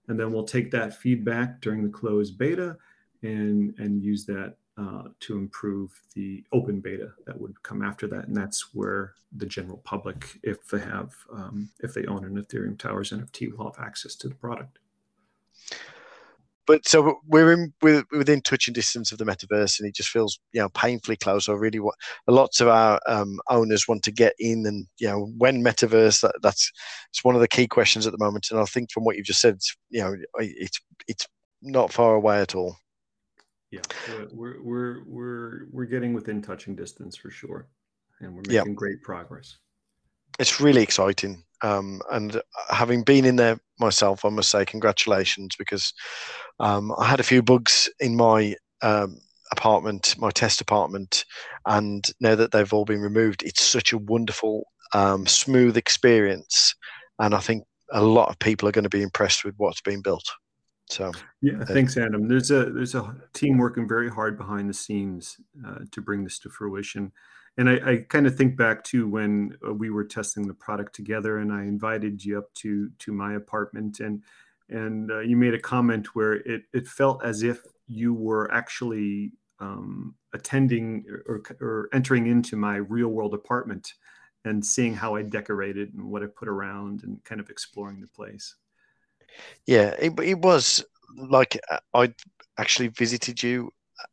and 0.08 0.20
then 0.20 0.32
we'll 0.32 0.44
take 0.44 0.72
that 0.72 0.96
feedback 0.96 1.62
during 1.62 1.84
the 1.84 1.90
closed 1.90 2.38
beta 2.38 2.78
and 3.24 3.74
and 3.80 4.04
use 4.04 4.26
that 4.26 4.56
uh, 4.78 5.04
to 5.20 5.38
improve 5.38 6.00
the 6.14 6.44
open 6.52 6.80
beta 6.80 7.12
that 7.26 7.40
would 7.40 7.62
come 7.64 7.82
after 7.82 8.08
that, 8.08 8.28
and 8.28 8.38
that's 8.38 8.76
where 8.76 9.16
the 9.36 9.46
general 9.46 9.78
public, 9.84 10.40
if 10.44 10.68
they 10.68 10.80
have, 10.80 11.14
um, 11.34 11.70
if 11.80 11.94
they 11.94 12.06
own 12.06 12.24
an 12.24 12.42
Ethereum 12.42 12.78
Towers 12.78 13.12
NFT, 13.12 13.58
will 13.58 13.72
have 13.72 13.84
access 13.84 14.16
to 14.16 14.30
the 14.30 14.36
product. 14.36 14.80
But 16.68 16.88
so 16.88 17.20
we're 17.26 17.54
in 17.54 17.74
we're 17.82 18.04
within 18.12 18.42
touching 18.42 18.74
distance 18.74 19.12
of 19.12 19.18
the 19.18 19.26
metaverse, 19.26 19.80
and 19.80 19.88
it 19.88 19.96
just 19.96 20.10
feels 20.10 20.38
you 20.52 20.62
know 20.62 20.70
painfully 20.70 21.18
close. 21.18 21.46
So 21.46 21.54
really, 21.54 21.80
what 21.80 21.96
lots 22.28 22.62
of 22.62 22.68
our 22.68 23.00
um, 23.08 23.40
owners 23.50 23.88
want 23.88 24.04
to 24.04 24.12
get 24.12 24.34
in, 24.38 24.66
and 24.68 24.86
you 25.00 25.08
know 25.08 25.32
when 25.38 25.64
metaverse, 25.64 26.22
that, 26.22 26.36
that's 26.44 26.72
it's 27.10 27.24
one 27.24 27.36
of 27.36 27.42
the 27.42 27.48
key 27.48 27.68
questions 27.68 28.06
at 28.06 28.12
the 28.12 28.24
moment. 28.24 28.50
And 28.52 28.60
I 28.60 28.66
think 28.66 28.92
from 28.92 29.06
what 29.06 29.16
you've 29.16 29.26
just 29.26 29.42
said, 29.42 29.58
you 29.90 30.02
know, 30.02 30.16
it's 30.36 30.80
it's 31.08 31.28
not 31.62 31.92
far 31.92 32.14
away 32.16 32.40
at 32.40 32.54
all 32.54 32.78
yeah 33.72 33.82
we're 34.32 34.62
we're 34.62 35.04
we're 35.06 35.68
we're 35.72 35.86
getting 35.86 36.14
within 36.14 36.42
touching 36.42 36.76
distance 36.76 37.16
for 37.16 37.30
sure 37.30 37.68
and 38.22 38.34
we're 38.34 38.44
making 38.48 38.76
great 38.76 39.02
progress 39.02 39.58
it's 40.40 40.62
really 40.62 40.84
exciting. 40.84 41.44
Um, 41.62 42.02
and 42.12 42.40
having 42.70 43.04
been 43.04 43.26
in 43.26 43.36
there 43.36 43.60
myself 43.80 44.24
i 44.26 44.30
must 44.30 44.52
say 44.52 44.64
congratulations 44.64 45.56
because 45.58 45.92
um, 46.60 46.94
i 47.00 47.06
had 47.06 47.20
a 47.20 47.24
few 47.24 47.42
bugs 47.42 47.90
in 48.00 48.16
my 48.16 48.56
um, 48.84 49.18
apartment 49.52 50.16
my 50.20 50.30
test 50.30 50.62
apartment 50.62 51.26
and 51.66 52.12
now 52.20 52.36
that 52.36 52.52
they've 52.52 52.74
all 52.74 52.86
been 52.86 53.02
removed 53.02 53.42
it's 53.42 53.64
such 53.64 53.92
a 53.92 53.98
wonderful 53.98 54.68
um, 54.94 55.26
smooth 55.26 55.78
experience. 55.78 56.76
And 57.20 57.34
i 57.34 57.40
think 57.40 57.64
a 57.92 58.04
lot 58.04 58.30
of 58.30 58.40
people 58.40 58.68
are 58.68 58.74
going 58.74 58.84
to 58.84 58.90
be 58.90 59.02
impressed 59.02 59.46
with 59.46 59.56
what's 59.58 59.82
been 59.82 60.02
built. 60.02 60.30
So 60.90 61.12
yeah, 61.42 61.64
thanks, 61.66 61.98
Adam. 61.98 62.28
There's 62.28 62.52
a 62.52 62.66
there's 62.66 62.96
a 62.96 63.16
team 63.34 63.58
working 63.58 63.88
very 63.88 64.10
hard 64.10 64.38
behind 64.38 64.70
the 64.70 64.74
scenes 64.74 65.38
uh, 65.66 65.80
to 65.92 66.02
bring 66.02 66.24
this 66.24 66.40
to 66.40 66.50
fruition, 66.50 67.12
and 67.58 67.70
I, 67.70 67.92
I 67.92 67.98
kind 68.10 68.28
of 68.28 68.36
think 68.36 68.56
back 68.56 68.84
to 68.86 69.08
when 69.08 69.58
uh, 69.68 69.74
we 69.74 69.90
were 69.90 70.04
testing 70.04 70.48
the 70.48 70.54
product 70.54 70.94
together, 70.94 71.40
and 71.40 71.52
I 71.52 71.64
invited 71.64 72.24
you 72.24 72.38
up 72.38 72.54
to 72.56 72.90
to 73.00 73.12
my 73.12 73.34
apartment, 73.34 74.00
and 74.00 74.24
and 74.70 75.12
uh, 75.12 75.20
you 75.20 75.36
made 75.38 75.54
a 75.54 75.60
comment 75.60 76.16
where 76.16 76.34
it 76.34 76.64
it 76.74 76.88
felt 76.88 77.24
as 77.24 77.44
if 77.44 77.62
you 77.88 78.14
were 78.14 78.52
actually 78.54 79.32
um, 79.60 80.16
attending 80.34 81.06
or, 81.28 81.42
or 81.60 81.90
entering 81.94 82.28
into 82.28 82.56
my 82.56 82.76
real 82.76 83.08
world 83.08 83.34
apartment 83.34 83.94
and 84.46 84.66
seeing 84.66 84.94
how 84.94 85.16
I 85.16 85.24
decorated 85.24 85.94
and 85.94 86.04
what 86.04 86.24
I 86.24 86.28
put 86.28 86.48
around 86.48 87.04
and 87.04 87.24
kind 87.24 87.42
of 87.42 87.50
exploring 87.50 88.02
the 88.02 88.08
place. 88.08 88.56
Yeah, 89.66 89.96
it, 90.00 90.18
it 90.20 90.40
was 90.40 90.86
like 91.16 91.60
uh, 91.70 91.80
I 91.94 92.14
actually 92.58 92.90
visited 92.90 93.42
you 93.42 93.72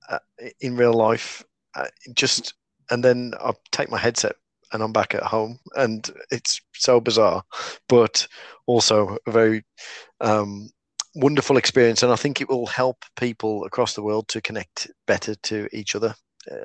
uh, 0.08 0.18
in 0.60 0.76
real 0.76 0.94
life, 0.94 1.44
uh, 1.74 1.86
just 2.14 2.54
and 2.90 3.04
then 3.04 3.32
I 3.40 3.52
take 3.72 3.90
my 3.90 3.98
headset 3.98 4.36
and 4.72 4.82
I'm 4.82 4.92
back 4.92 5.14
at 5.14 5.22
home, 5.22 5.58
and 5.76 6.08
it's 6.30 6.60
so 6.74 7.00
bizarre, 7.00 7.42
but 7.88 8.26
also 8.66 9.16
a 9.26 9.30
very 9.30 9.64
um, 10.20 10.70
wonderful 11.14 11.56
experience, 11.56 12.02
and 12.02 12.12
I 12.12 12.16
think 12.16 12.40
it 12.40 12.48
will 12.48 12.66
help 12.66 13.04
people 13.16 13.64
across 13.64 13.94
the 13.94 14.02
world 14.02 14.28
to 14.28 14.40
connect 14.40 14.90
better 15.06 15.34
to 15.34 15.68
each 15.72 15.94
other. 15.94 16.14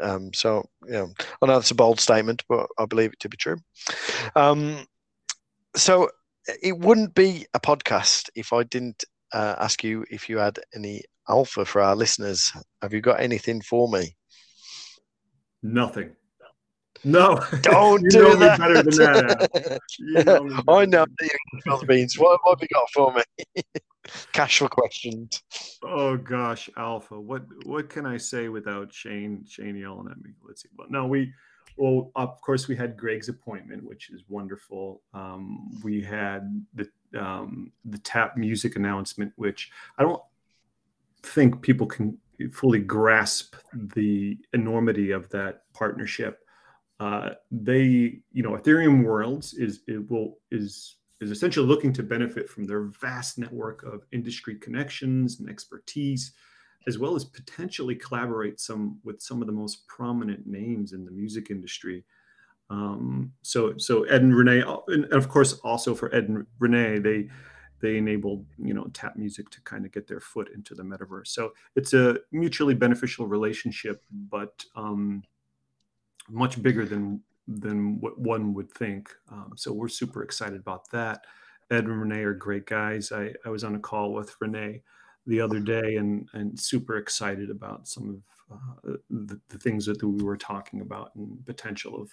Um, 0.02 0.34
so, 0.34 0.66
you 0.86 0.94
know, 0.94 1.14
I 1.42 1.46
know 1.46 1.54
that's 1.54 1.72
a 1.72 1.76
bold 1.76 2.00
statement, 2.00 2.44
but 2.50 2.68
I 2.78 2.86
believe 2.86 3.14
it 3.14 3.20
to 3.22 3.30
be 3.30 3.38
true. 3.38 3.58
Um, 4.36 4.86
so, 5.76 6.10
it 6.64 6.78
wouldn't 6.78 7.14
be 7.14 7.46
a 7.54 7.60
podcast 7.60 8.30
if 8.36 8.52
I 8.54 8.64
didn't 8.64 9.04
uh, 9.34 9.56
ask 9.60 9.84
you 9.84 10.04
if 10.10 10.28
you 10.28 10.40
had 10.40 10.60
any 10.76 11.04
alpha 11.30 11.64
for 11.64 11.82
our 11.82 11.96
listeners. 11.96 12.52
Have 12.82 12.94
you 12.94 13.02
got 13.02 13.20
anything 13.20 13.62
for 13.62 13.88
me? 13.88 14.16
Nothing. 15.62 16.16
No, 17.04 17.40
don't 17.62 18.04
do 18.10 18.24
know 18.24 18.36
that. 18.36 18.60
better 18.60 18.84
than 18.84 18.98
that. 18.98 19.80
You 20.00 20.24
know 20.24 20.62
I 20.68 20.86
know 20.86 21.06
you 21.22 21.88
beans. 21.88 22.18
What, 22.18 22.40
what 22.44 22.60
have 22.60 22.62
you 22.62 22.68
got 22.74 22.90
for 22.92 23.14
me? 23.14 23.64
Cash 24.34 24.60
for 24.60 24.68
questions. 24.68 25.42
Oh 25.84 26.18
gosh, 26.18 26.70
Alpha. 26.78 27.20
What 27.20 27.44
what 27.66 27.90
can 27.90 28.06
I 28.06 28.18
say 28.18 28.50
without 28.50 28.94
Shane 28.94 29.46
Shane 29.48 29.76
yelling 29.78 30.10
at 30.12 30.22
me? 30.22 30.32
Let's 30.46 30.64
see. 30.64 30.70
But 30.76 30.92
no, 30.92 31.06
we 31.06 31.32
well, 31.78 32.12
of 32.16 32.42
course, 32.42 32.68
we 32.68 32.76
had 32.76 32.98
Greg's 32.98 33.30
appointment, 33.30 33.86
which 33.86 34.10
is 34.10 34.24
wonderful. 34.28 35.02
Um, 35.14 35.80
we 35.82 36.02
had 36.02 36.66
the 36.74 36.90
um, 37.18 37.72
the 37.86 38.00
tap 38.00 38.36
music 38.36 38.76
announcement, 38.76 39.32
which 39.38 39.72
I 39.98 40.04
don't 40.04 40.22
think 41.24 41.62
people 41.62 41.88
can 41.88 42.18
fully 42.54 42.80
grasp 42.80 43.56
the 43.74 44.38
enormity 44.54 45.12
of 45.12 45.30
that 45.30 45.64
partnership. 45.74 46.40
Uh, 47.00 47.32
they, 47.52 48.20
you 48.32 48.44
know, 48.44 48.52
Ethereum 48.52 49.04
Worlds 49.04 49.54
is 49.54 49.82
it 49.88 50.10
will 50.10 50.40
is 50.52 50.98
is 51.22 51.32
essentially 51.32 51.68
looking 51.68 51.92
to 51.94 52.04
benefit 52.04 52.50
from 52.50 52.66
their 52.66 52.84
vast 53.02 53.38
network 53.38 53.84
of 53.84 54.06
industry 54.12 54.56
connections 54.56 55.40
and 55.40 55.50
expertise 55.50 56.34
as 56.88 56.98
well 56.98 57.16
as 57.16 57.26
potentially 57.26 57.96
collaborate 57.96 58.60
some 58.60 59.00
with 59.04 59.22
some 59.22 59.42
of 59.42 59.48
the 59.48 59.54
most 59.54 59.88
prominent 59.88 60.48
names 60.48 60.94
in 60.94 61.06
the 61.06 61.12
music 61.12 61.52
industry. 61.52 62.04
Um, 62.70 63.32
so, 63.42 63.78
so 63.78 64.04
Ed 64.04 64.22
and 64.22 64.36
Renee, 64.36 64.64
and 64.88 65.06
of 65.12 65.28
course, 65.30 65.54
also 65.64 65.94
for 65.94 66.14
Ed 66.14 66.30
and 66.30 66.46
Renee, 66.60 67.00
they 67.00 67.28
they 67.82 67.98
enabled 67.98 68.46
you 68.58 68.74
know 68.74 68.90
tap 68.94 69.16
music 69.16 69.50
to 69.50 69.62
kind 69.62 69.86
of 69.86 69.92
get 69.92 70.08
their 70.08 70.20
foot 70.20 70.50
into 70.54 70.76
the 70.76 70.84
metaverse. 70.84 71.28
So 71.28 71.54
it's 71.76 71.94
a 71.94 72.18
mutually 72.32 72.74
beneficial 72.74 73.28
relationship 73.28 74.04
but 74.12 74.64
um, 74.76 75.24
much 76.30 76.62
bigger 76.62 76.86
than 76.86 77.22
than 77.48 78.00
what 78.00 78.20
one 78.20 78.54
would 78.54 78.72
think. 78.72 79.10
Um, 79.32 79.54
so 79.56 79.74
we're 79.74 79.88
super 79.88 80.24
excited 80.24 80.60
about 80.60 80.90
that. 80.92 81.26
Ed 81.72 81.86
and 81.86 82.00
renee 82.00 82.24
are 82.24 82.34
great 82.34 82.66
guys. 82.66 83.12
I, 83.12 83.34
I 83.46 83.50
was 83.50 83.64
on 83.64 83.76
a 83.76 83.80
call 83.80 84.14
with 84.14 84.36
renee 84.40 84.82
the 85.28 85.42
other 85.42 85.60
day 85.60 85.98
and 85.98 86.28
and 86.34 86.60
super 86.60 86.98
excited 86.98 87.50
about 87.50 87.88
some 87.88 88.10
of 88.10 88.58
uh, 88.58 88.98
the, 89.10 89.40
the 89.50 89.58
things 89.58 89.86
that 89.86 90.02
we 90.04 90.24
were 90.24 90.38
talking 90.38 90.82
about 90.82 91.14
and 91.16 91.46
potential 91.46 92.02
of 92.02 92.12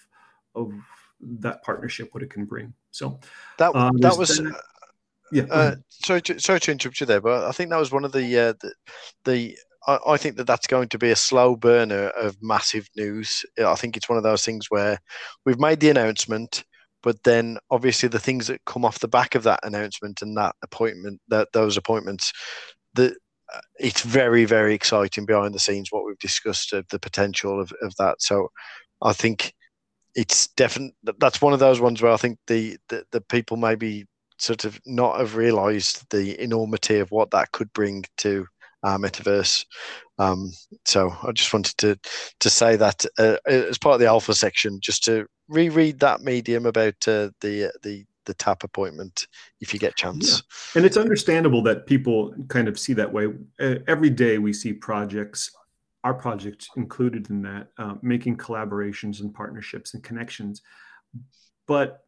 of 0.55 0.73
that 1.19 1.63
partnership 1.63 2.13
what 2.13 2.23
it 2.23 2.29
can 2.29 2.45
bring. 2.45 2.73
So 2.91 3.19
that 3.57 3.71
uh, 3.73 3.91
that 3.99 4.17
was 4.17 4.41
yeah. 5.31 5.43
Uh, 5.49 5.75
sorry, 5.89 6.21
to, 6.23 6.39
sorry 6.39 6.59
to 6.61 6.71
interrupt 6.71 6.99
you 6.99 7.05
there, 7.05 7.21
but 7.21 7.45
I 7.45 7.51
think 7.51 7.69
that 7.69 7.79
was 7.79 7.91
one 7.91 8.05
of 8.05 8.11
the 8.11 8.37
uh, 8.37 8.53
the, 8.61 8.73
the 9.25 9.57
I, 9.87 9.99
I, 10.07 10.17
think 10.17 10.37
that 10.37 10.47
that's 10.47 10.67
going 10.67 10.89
to 10.89 10.97
be 10.97 11.11
a 11.11 11.15
slow 11.15 11.55
burner 11.55 12.09
of 12.09 12.37
massive 12.41 12.87
news. 12.95 13.45
I 13.59 13.75
think 13.75 13.97
it's 13.97 14.09
one 14.09 14.17
of 14.17 14.23
those 14.23 14.45
things 14.45 14.67
where 14.69 14.99
we've 15.45 15.59
made 15.59 15.79
the 15.79 15.89
announcement, 15.89 16.63
but 17.03 17.23
then 17.23 17.57
obviously 17.71 18.09
the 18.09 18.19
things 18.19 18.47
that 18.47 18.65
come 18.65 18.85
off 18.85 18.99
the 18.99 19.07
back 19.07 19.35
of 19.35 19.43
that 19.43 19.59
announcement 19.63 20.21
and 20.21 20.35
that 20.37 20.55
appointment, 20.61 21.21
that 21.29 21.49
those 21.53 21.77
appointments, 21.77 22.31
that 22.93 23.13
uh, 23.53 23.61
it's 23.79 24.01
very 24.01 24.45
very 24.45 24.73
exciting 24.73 25.25
behind 25.25 25.53
the 25.53 25.59
scenes 25.59 25.91
what 25.91 26.05
we've 26.05 26.19
discussed 26.19 26.73
of 26.73 26.85
the 26.89 26.99
potential 26.99 27.61
of, 27.61 27.71
of 27.81 27.93
that. 27.97 28.21
So 28.21 28.49
I 29.01 29.13
think 29.13 29.53
it's 30.15 30.47
definitely 30.47 30.95
that's 31.19 31.41
one 31.41 31.53
of 31.53 31.59
those 31.59 31.79
ones 31.79 32.01
where 32.01 32.11
I 32.11 32.17
think 32.17 32.39
the, 32.47 32.77
the, 32.89 33.05
the 33.11 33.21
people 33.21 33.55
maybe 33.55 34.05
sort 34.39 34.65
of 34.65 34.79
not 34.85 35.19
have 35.19 35.35
realised 35.35 36.05
the 36.09 36.41
enormity 36.41 36.99
of 36.99 37.11
what 37.11 37.31
that 37.31 37.51
could 37.51 37.71
bring 37.73 38.03
to 38.17 38.45
our 38.83 38.97
metaverse. 38.97 39.65
Um, 40.19 40.51
so 40.85 41.13
I 41.23 41.31
just 41.31 41.53
wanted 41.53 41.77
to 41.77 41.99
to 42.39 42.49
say 42.49 42.75
that 42.75 43.05
uh, 43.17 43.37
as 43.45 43.77
part 43.77 43.95
of 43.95 43.99
the 43.99 44.07
alpha 44.07 44.33
section, 44.33 44.79
just 44.81 45.03
to 45.05 45.27
reread 45.47 45.99
that 45.99 46.21
medium 46.21 46.65
about 46.65 46.95
uh, 47.07 47.29
the 47.41 47.71
the 47.83 48.05
the 48.25 48.33
tap 48.33 48.63
appointment 48.63 49.25
if 49.61 49.73
you 49.73 49.79
get 49.79 49.95
chance. 49.95 50.29
Yeah. 50.29 50.77
And 50.77 50.85
it's 50.85 50.97
understandable 50.97 51.63
that 51.63 51.87
people 51.87 52.33
kind 52.49 52.67
of 52.67 52.77
see 52.77 52.93
that 52.93 53.11
way. 53.11 53.27
Uh, 53.59 53.75
every 53.87 54.09
day 54.09 54.37
we 54.37 54.53
see 54.53 54.73
projects, 54.73 55.49
our 56.03 56.13
project 56.13 56.67
included 56.75 57.29
in 57.29 57.41
that, 57.43 57.69
uh, 57.77 57.95
making 58.01 58.37
collaborations 58.37 59.21
and 59.21 59.33
partnerships 59.33 59.93
and 59.93 60.03
connections. 60.03 60.61
But 61.67 62.01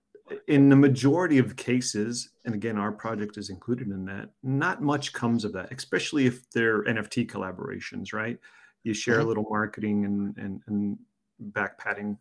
in 0.47 0.69
the 0.69 0.75
majority 0.75 1.37
of 1.37 1.55
cases, 1.55 2.29
and 2.45 2.55
again, 2.55 2.77
our 2.77 2.91
project 2.91 3.37
is 3.37 3.49
included 3.49 3.87
in 3.87 4.05
that, 4.05 4.29
not 4.43 4.81
much 4.81 5.13
comes 5.13 5.45
of 5.45 5.53
that, 5.53 5.71
especially 5.71 6.25
if 6.25 6.49
they're 6.51 6.83
NFT 6.83 7.29
collaborations, 7.29 8.13
right? 8.13 8.37
You 8.83 8.93
share 8.93 9.15
mm-hmm. 9.15 9.25
a 9.25 9.27
little 9.27 9.45
marketing 9.49 10.05
and, 10.05 10.37
and, 10.37 10.61
and 10.67 10.97
back 11.39 11.77
patting 11.77 12.17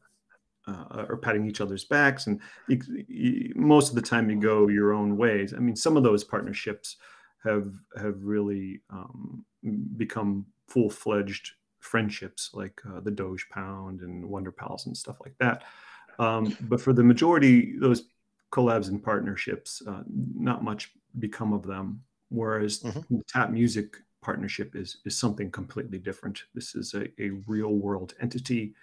uh, 0.67 1.07
or 1.09 1.17
patting 1.17 1.47
each 1.47 1.61
other's 1.61 1.85
backs. 1.85 2.27
And 2.27 2.41
you, 2.69 2.81
you, 3.09 3.53
most 3.57 3.89
of 3.89 3.95
the 3.95 4.03
time 4.03 4.29
you 4.29 4.37
go 4.37 4.69
your 4.69 4.93
own 4.93 5.17
ways. 5.17 5.55
I 5.55 5.59
mean, 5.59 5.77
some 5.77 5.97
of 5.97 6.03
those 6.03 6.25
partnerships 6.25 6.97
have, 7.43 7.73
have 7.97 8.23
really 8.23 8.83
um, 8.91 9.45
become 9.97 10.47
full 10.67 10.91
fledged 10.91 11.53
friendships 11.81 12.51
like 12.53 12.81
uh, 12.89 13.01
the 13.01 13.11
Doge 13.11 13.47
Pound 13.51 14.01
and 14.01 14.29
Wonder 14.29 14.53
Pals 14.53 14.87
and 14.87 14.97
stuff 14.97 15.17
like 15.21 15.35
that. 15.39 15.65
Um, 16.19 16.57
but 16.63 16.81
for 16.81 16.93
the 16.93 17.05
majority, 17.05 17.77
those 17.79 18.05
collabs 18.53 18.89
and 18.89 19.03
partnerships, 19.03 19.83
uh, 19.87 20.03
not 20.35 20.65
much 20.65 20.93
become 21.19 21.53
of 21.53 21.67
them. 21.67 22.03
Whereas 22.31 22.81
mm-hmm. 22.81 23.17
the 23.17 23.25
tap 23.29 23.51
music 23.51 23.97
partnership 24.21 24.75
is 24.75 24.99
is 25.05 25.17
something 25.17 25.51
completely 25.51 25.99
different. 25.99 26.43
This 26.55 26.75
is 26.75 26.95
a, 26.95 27.05
a 27.23 27.31
real 27.47 27.75
world 27.75 28.15
entity 28.21 28.75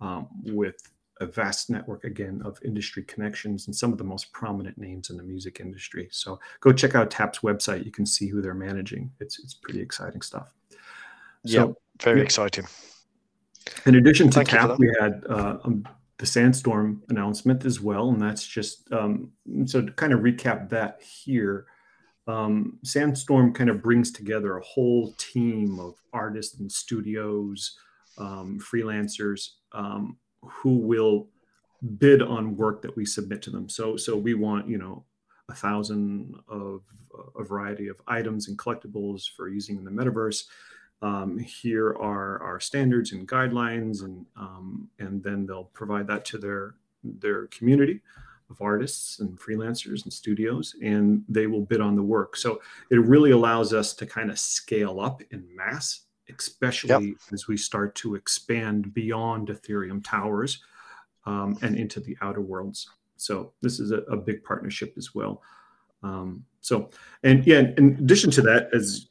um, 0.00 0.28
with 0.44 0.76
a 1.20 1.26
vast 1.26 1.70
network 1.70 2.04
again 2.04 2.42
of 2.44 2.58
industry 2.64 3.04
connections 3.04 3.66
and 3.66 3.74
some 3.74 3.92
of 3.92 3.98
the 3.98 4.04
most 4.04 4.32
prominent 4.32 4.76
names 4.76 5.10
in 5.10 5.16
the 5.16 5.22
music 5.22 5.60
industry. 5.60 6.08
So 6.10 6.40
go 6.60 6.72
check 6.72 6.94
out 6.94 7.10
Tap's 7.10 7.38
website. 7.40 7.84
You 7.84 7.92
can 7.92 8.04
see 8.04 8.28
who 8.28 8.42
they're 8.42 8.54
managing. 8.54 9.10
It's 9.20 9.38
it's 9.38 9.54
pretty 9.54 9.80
exciting 9.80 10.22
stuff. 10.22 10.52
So, 10.70 10.78
yeah, 11.44 11.66
very 12.02 12.18
yeah. 12.18 12.24
exciting. 12.24 12.66
In 13.86 13.94
addition 13.94 14.28
to 14.28 14.34
Thank 14.34 14.48
Tap, 14.50 14.78
we 14.78 14.92
had 15.00 15.22
uh, 15.28 15.58
um, 15.64 15.88
the 16.18 16.26
sandstorm 16.26 17.02
announcement 17.08 17.64
as 17.64 17.80
well 17.80 18.10
and 18.10 18.20
that's 18.20 18.46
just 18.46 18.90
um, 18.92 19.30
so 19.66 19.82
to 19.82 19.92
kind 19.92 20.12
of 20.12 20.20
recap 20.20 20.68
that 20.68 21.00
here 21.02 21.66
um, 22.26 22.78
sandstorm 22.82 23.52
kind 23.52 23.68
of 23.68 23.82
brings 23.82 24.10
together 24.10 24.56
a 24.56 24.64
whole 24.64 25.12
team 25.18 25.78
of 25.78 25.94
artists 26.12 26.58
and 26.58 26.70
studios 26.70 27.76
um, 28.18 28.58
freelancers 28.60 29.50
um, 29.72 30.16
who 30.42 30.76
will 30.76 31.28
bid 31.98 32.22
on 32.22 32.56
work 32.56 32.82
that 32.82 32.96
we 32.96 33.04
submit 33.04 33.42
to 33.42 33.50
them. 33.50 33.68
So 33.68 33.96
so 33.96 34.16
we 34.16 34.34
want 34.34 34.68
you 34.68 34.78
know 34.78 35.04
a 35.48 35.54
thousand 35.54 36.34
of 36.48 36.82
a 37.38 37.44
variety 37.44 37.88
of 37.88 38.00
items 38.06 38.48
and 38.48 38.58
collectibles 38.58 39.24
for 39.36 39.48
using 39.48 39.76
in 39.76 39.84
the 39.84 39.90
metaverse 39.90 40.44
um, 41.02 41.38
here 41.38 41.90
are 41.90 42.42
our 42.42 42.60
standards 42.60 43.12
and 43.12 43.28
guidelines, 43.28 44.02
and 44.02 44.24
um, 44.36 44.88
and 44.98 45.22
then 45.22 45.46
they'll 45.46 45.70
provide 45.72 46.06
that 46.06 46.24
to 46.26 46.38
their 46.38 46.74
their 47.02 47.46
community 47.48 48.00
of 48.50 48.60
artists 48.60 49.20
and 49.20 49.38
freelancers 49.38 50.04
and 50.04 50.12
studios, 50.12 50.74
and 50.82 51.24
they 51.28 51.46
will 51.46 51.62
bid 51.62 51.80
on 51.80 51.96
the 51.96 52.02
work. 52.02 52.36
So 52.36 52.60
it 52.90 53.00
really 53.00 53.30
allows 53.30 53.72
us 53.72 53.94
to 53.94 54.06
kind 54.06 54.30
of 54.30 54.38
scale 54.38 55.00
up 55.00 55.22
in 55.30 55.44
mass, 55.54 56.02
especially 56.28 57.08
yep. 57.08 57.16
as 57.32 57.48
we 57.48 57.56
start 57.56 57.94
to 57.96 58.14
expand 58.14 58.92
beyond 58.92 59.48
Ethereum 59.48 60.02
towers 60.04 60.62
um, 61.26 61.58
and 61.62 61.76
into 61.76 62.00
the 62.00 62.16
outer 62.20 62.40
worlds. 62.42 62.88
So 63.16 63.52
this 63.62 63.80
is 63.80 63.90
a, 63.92 63.98
a 64.02 64.16
big 64.16 64.44
partnership 64.44 64.94
as 64.96 65.14
well. 65.14 65.42
Um, 66.02 66.44
so, 66.60 66.90
and 67.22 67.46
yeah, 67.46 67.60
in 67.78 67.96
addition 67.98 68.30
to 68.32 68.42
that, 68.42 68.68
as 68.74 69.06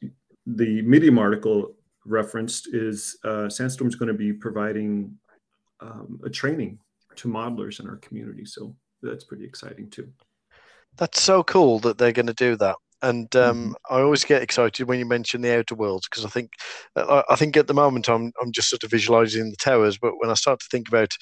the 0.46 0.82
Medium 0.82 1.18
article 1.18 1.74
referenced 2.04 2.74
is 2.74 3.18
uh, 3.24 3.48
Sandstorm 3.48 3.88
is 3.88 3.96
going 3.96 4.08
to 4.08 4.14
be 4.14 4.32
providing 4.32 5.16
um, 5.80 6.20
a 6.24 6.30
training 6.30 6.78
to 7.16 7.28
modelers 7.28 7.80
in 7.80 7.88
our 7.88 7.96
community. 7.96 8.44
So 8.44 8.74
that's 9.02 9.24
pretty 9.24 9.44
exciting 9.44 9.90
too. 9.90 10.08
That's 10.96 11.20
so 11.20 11.42
cool 11.42 11.80
that 11.80 11.98
they're 11.98 12.12
going 12.12 12.26
to 12.26 12.34
do 12.34 12.56
that. 12.56 12.76
And 13.02 13.34
um, 13.36 13.74
mm-hmm. 13.74 13.94
I 13.94 14.00
always 14.00 14.24
get 14.24 14.42
excited 14.42 14.88
when 14.88 14.98
you 14.98 15.04
mention 15.04 15.42
the 15.42 15.58
outer 15.58 15.74
worlds 15.74 16.08
because 16.08 16.24
I 16.24 16.28
think 16.28 16.50
I 16.96 17.36
think 17.36 17.56
at 17.56 17.66
the 17.66 17.74
moment 17.74 18.08
I'm 18.08 18.32
I'm 18.40 18.50
just 18.50 18.70
sort 18.70 18.82
of 18.82 18.90
visualizing 18.90 19.50
the 19.50 19.56
towers, 19.56 19.98
but 19.98 20.14
when 20.18 20.30
I 20.30 20.34
start 20.34 20.60
to 20.60 20.66
think 20.70 20.88
about 20.88 21.12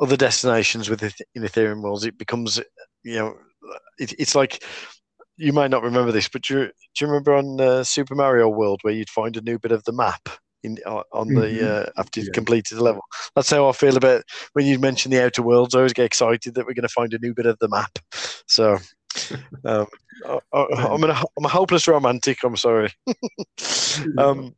other 0.00 0.16
destinations 0.16 0.90
within 0.90 1.12
Ethereum 1.36 1.82
worlds, 1.82 2.04
it 2.04 2.18
becomes 2.18 2.60
you 3.04 3.16
know 3.16 3.36
it, 3.98 4.12
it's 4.18 4.34
like 4.34 4.64
you 5.36 5.52
might 5.52 5.70
not 5.70 5.82
remember 5.82 6.12
this, 6.12 6.28
but 6.28 6.42
do 6.42 6.54
you, 6.54 6.64
do 6.66 6.72
you 7.00 7.06
remember 7.06 7.34
on 7.34 7.60
uh, 7.60 7.84
Super 7.84 8.14
Mario 8.14 8.48
World 8.48 8.80
where 8.82 8.94
you'd 8.94 9.10
find 9.10 9.36
a 9.36 9.40
new 9.40 9.58
bit 9.58 9.72
of 9.72 9.84
the 9.84 9.92
map 9.92 10.28
in 10.62 10.78
on 10.86 11.28
the 11.28 11.40
mm-hmm. 11.42 11.66
uh, 11.66 12.00
after 12.00 12.20
you've 12.20 12.28
yeah. 12.28 12.34
completed 12.34 12.78
the 12.78 12.82
level? 12.82 13.02
That's 13.34 13.50
how 13.50 13.68
I 13.68 13.72
feel 13.72 13.96
about 13.96 14.22
when 14.52 14.66
you 14.66 14.78
mention 14.78 15.10
the 15.10 15.24
Outer 15.24 15.42
Worlds. 15.42 15.74
I 15.74 15.78
always 15.78 15.92
get 15.92 16.06
excited 16.06 16.54
that 16.54 16.66
we're 16.66 16.74
going 16.74 16.82
to 16.82 16.88
find 16.88 17.12
a 17.14 17.18
new 17.18 17.34
bit 17.34 17.46
of 17.46 17.58
the 17.58 17.68
map. 17.68 17.98
So 18.46 18.78
um, 19.64 19.86
I, 20.52 20.66
am 20.92 21.04
an, 21.04 21.10
I'm 21.10 21.44
a 21.44 21.48
hopeless 21.48 21.88
romantic. 21.88 22.38
I'm 22.44 22.56
sorry. 22.56 22.90
um, 24.18 24.54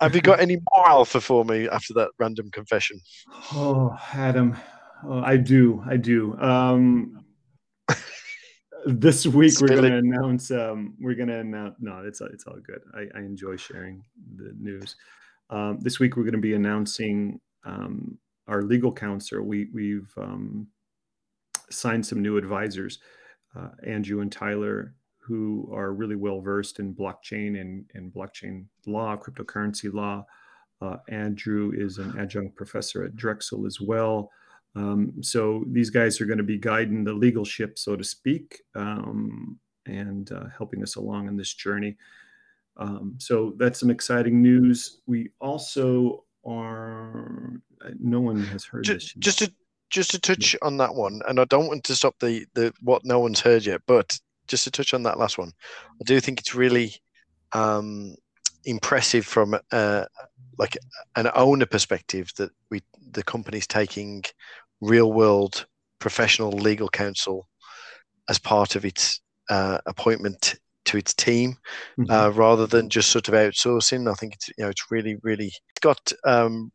have 0.00 0.14
you 0.14 0.20
got 0.20 0.40
any 0.40 0.56
more 0.56 0.88
alpha 0.88 1.20
for 1.20 1.44
me 1.44 1.68
after 1.68 1.94
that 1.94 2.10
random 2.18 2.50
confession? 2.50 3.00
Oh, 3.52 3.96
Adam, 4.12 4.56
oh, 5.06 5.20
I 5.20 5.36
do. 5.36 5.82
I 5.88 5.96
do. 5.96 6.36
Um, 6.40 7.24
this 8.86 9.26
week 9.26 9.60
we're 9.60 9.68
going 9.68 9.82
to 9.82 9.96
announce 9.96 10.50
um, 10.50 10.94
we're 11.00 11.14
going 11.14 11.28
to 11.28 11.38
announce 11.38 11.76
no 11.80 12.02
it's 12.04 12.20
it's 12.20 12.44
all 12.46 12.58
good. 12.64 12.80
I, 12.94 13.06
I 13.16 13.20
enjoy 13.20 13.56
sharing 13.56 14.02
the 14.36 14.54
news. 14.58 14.96
Um, 15.50 15.78
this 15.80 16.00
week 16.00 16.16
we're 16.16 16.24
going 16.24 16.32
to 16.32 16.40
be 16.40 16.54
announcing 16.54 17.40
um, 17.64 18.18
our 18.48 18.62
legal 18.62 18.92
counsel. 18.92 19.42
We 19.42 19.68
we've 19.72 20.12
um, 20.16 20.68
signed 21.70 22.04
some 22.04 22.22
new 22.22 22.36
advisors 22.36 22.98
uh, 23.56 23.68
andrew 23.86 24.20
and 24.20 24.32
tyler 24.32 24.94
who 25.18 25.70
are 25.72 25.92
really 25.92 26.16
well 26.16 26.40
versed 26.40 26.80
in 26.80 26.94
blockchain 26.94 27.60
and, 27.60 27.84
and 27.94 28.12
blockchain 28.12 28.64
law 28.86 29.16
cryptocurrency 29.16 29.92
law. 29.92 30.24
Uh, 30.80 30.96
andrew 31.08 31.72
is 31.74 31.98
an 31.98 32.18
adjunct 32.18 32.56
professor 32.56 33.04
at 33.04 33.14
drexel 33.14 33.66
as 33.66 33.80
well 33.80 34.30
um, 34.74 35.14
so 35.20 35.64
these 35.70 35.90
guys 35.90 36.20
are 36.20 36.26
going 36.26 36.38
to 36.38 36.44
be 36.44 36.58
guiding 36.58 37.04
the 37.04 37.12
legal 37.12 37.44
ship, 37.44 37.78
so 37.78 37.96
to 37.96 38.04
speak, 38.04 38.62
um, 38.74 39.58
and 39.86 40.30
uh, 40.32 40.44
helping 40.56 40.82
us 40.82 40.96
along 40.96 41.28
in 41.28 41.36
this 41.36 41.52
journey. 41.52 41.96
Um, 42.78 43.14
so 43.18 43.54
that's 43.58 43.80
some 43.80 43.90
exciting 43.90 44.40
news. 44.40 45.00
We 45.06 45.30
also 45.40 46.24
are. 46.46 47.60
No 48.00 48.20
one 48.20 48.44
has 48.44 48.64
heard 48.64 48.84
just, 48.84 49.14
this. 49.14 49.14
Just 49.14 49.38
to 49.40 49.52
just 49.90 50.10
to 50.12 50.18
touch 50.18 50.54
yeah. 50.54 50.66
on 50.66 50.78
that 50.78 50.94
one, 50.94 51.20
and 51.28 51.38
I 51.38 51.44
don't 51.44 51.66
want 51.66 51.84
to 51.84 51.94
stop 51.94 52.14
the 52.20 52.46
the 52.54 52.72
what 52.80 53.04
no 53.04 53.18
one's 53.18 53.40
heard 53.40 53.66
yet, 53.66 53.82
but 53.86 54.18
just 54.48 54.64
to 54.64 54.70
touch 54.70 54.94
on 54.94 55.02
that 55.02 55.18
last 55.18 55.36
one, 55.36 55.52
I 56.00 56.04
do 56.04 56.18
think 56.18 56.40
it's 56.40 56.54
really 56.54 56.94
um, 57.52 58.14
impressive 58.64 59.26
from 59.26 59.54
uh, 59.70 60.04
like 60.58 60.78
an 61.16 61.30
owner 61.34 61.66
perspective 61.66 62.32
that 62.36 62.50
we 62.70 62.82
the 63.12 63.22
company's 63.22 63.66
taking 63.66 64.24
real 64.82 65.12
world 65.12 65.64
professional 66.00 66.50
legal 66.50 66.88
counsel 66.88 67.48
as 68.28 68.38
part 68.38 68.76
of 68.76 68.84
its 68.84 69.20
uh, 69.48 69.78
appointment 69.86 70.56
to 70.84 70.98
its 70.98 71.14
team 71.14 71.56
mm-hmm. 71.98 72.10
uh, 72.10 72.28
rather 72.30 72.66
than 72.66 72.90
just 72.90 73.10
sort 73.10 73.28
of 73.28 73.34
outsourcing. 73.34 74.10
I 74.10 74.14
think 74.14 74.34
it's 74.34 74.48
you 74.48 74.64
know 74.64 74.70
it's 74.70 74.90
really 74.90 75.16
really 75.22 75.52
got 75.80 76.12
um, 76.24 76.72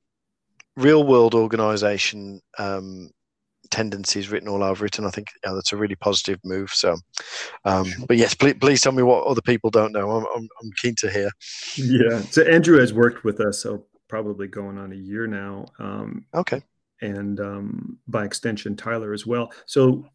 real 0.76 1.06
world 1.06 1.36
organization 1.36 2.42
um, 2.58 3.10
tendencies 3.70 4.30
written 4.30 4.48
all 4.48 4.64
over 4.64 4.86
it, 4.86 4.98
and 4.98 5.08
I 5.08 5.12
think 5.12 5.28
you 5.44 5.50
know, 5.50 5.56
that's 5.56 5.74
a 5.74 5.78
really 5.78 5.96
positive 5.96 6.40
move. 6.46 6.72
So, 6.72 6.96
um, 7.66 7.88
but 8.08 8.18
yes, 8.18 8.34
please, 8.34 8.56
please 8.56 8.82
tell 8.82 8.94
me 8.94 9.04
what 9.04 9.26
other 9.26 9.42
people 9.42 9.70
don't 9.70 9.92
know. 9.92 10.10
I'm, 10.12 10.26
I'm, 10.36 10.48
I'm 10.62 10.72
keen 10.82 10.96
to 11.00 11.10
hear. 11.10 11.30
Yeah, 11.76 12.22
so 12.22 12.44
Andrew 12.44 12.80
has 12.80 12.94
worked 12.94 13.24
with 13.24 13.42
us, 13.42 13.60
so 13.62 13.86
probably 14.08 14.48
going 14.48 14.78
on 14.78 14.94
a 14.94 14.96
year 14.96 15.28
now. 15.28 15.66
Um, 15.80 16.26
okay, 16.34 16.62
and 17.02 17.40
um, 17.40 17.98
by 18.08 18.26
extension, 18.26 18.76
Tyler 18.76 19.14
as 19.14 19.26
well. 19.26 19.52
So, 19.66 20.06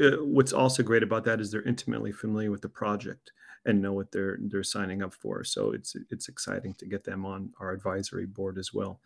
uh, 0.00 0.16
what's 0.22 0.52
also 0.52 0.82
great 0.82 1.02
about 1.02 1.24
that 1.24 1.40
is 1.40 1.50
they're 1.50 1.62
intimately 1.62 2.12
familiar 2.12 2.50
with 2.50 2.62
the 2.62 2.68
project 2.68 3.32
and 3.66 3.80
know 3.80 3.92
what 3.92 4.10
they're 4.10 4.38
they're 4.42 4.62
signing 4.62 5.02
up 5.02 5.12
for. 5.12 5.44
So 5.44 5.72
it's 5.72 5.96
it's 6.10 6.28
exciting 6.28 6.74
to 6.74 6.86
get 6.86 7.04
them 7.04 7.26
on 7.26 7.52
our 7.60 7.72
advisory 7.72 8.26
board 8.26 8.58
as 8.58 8.72
well. 8.72 9.00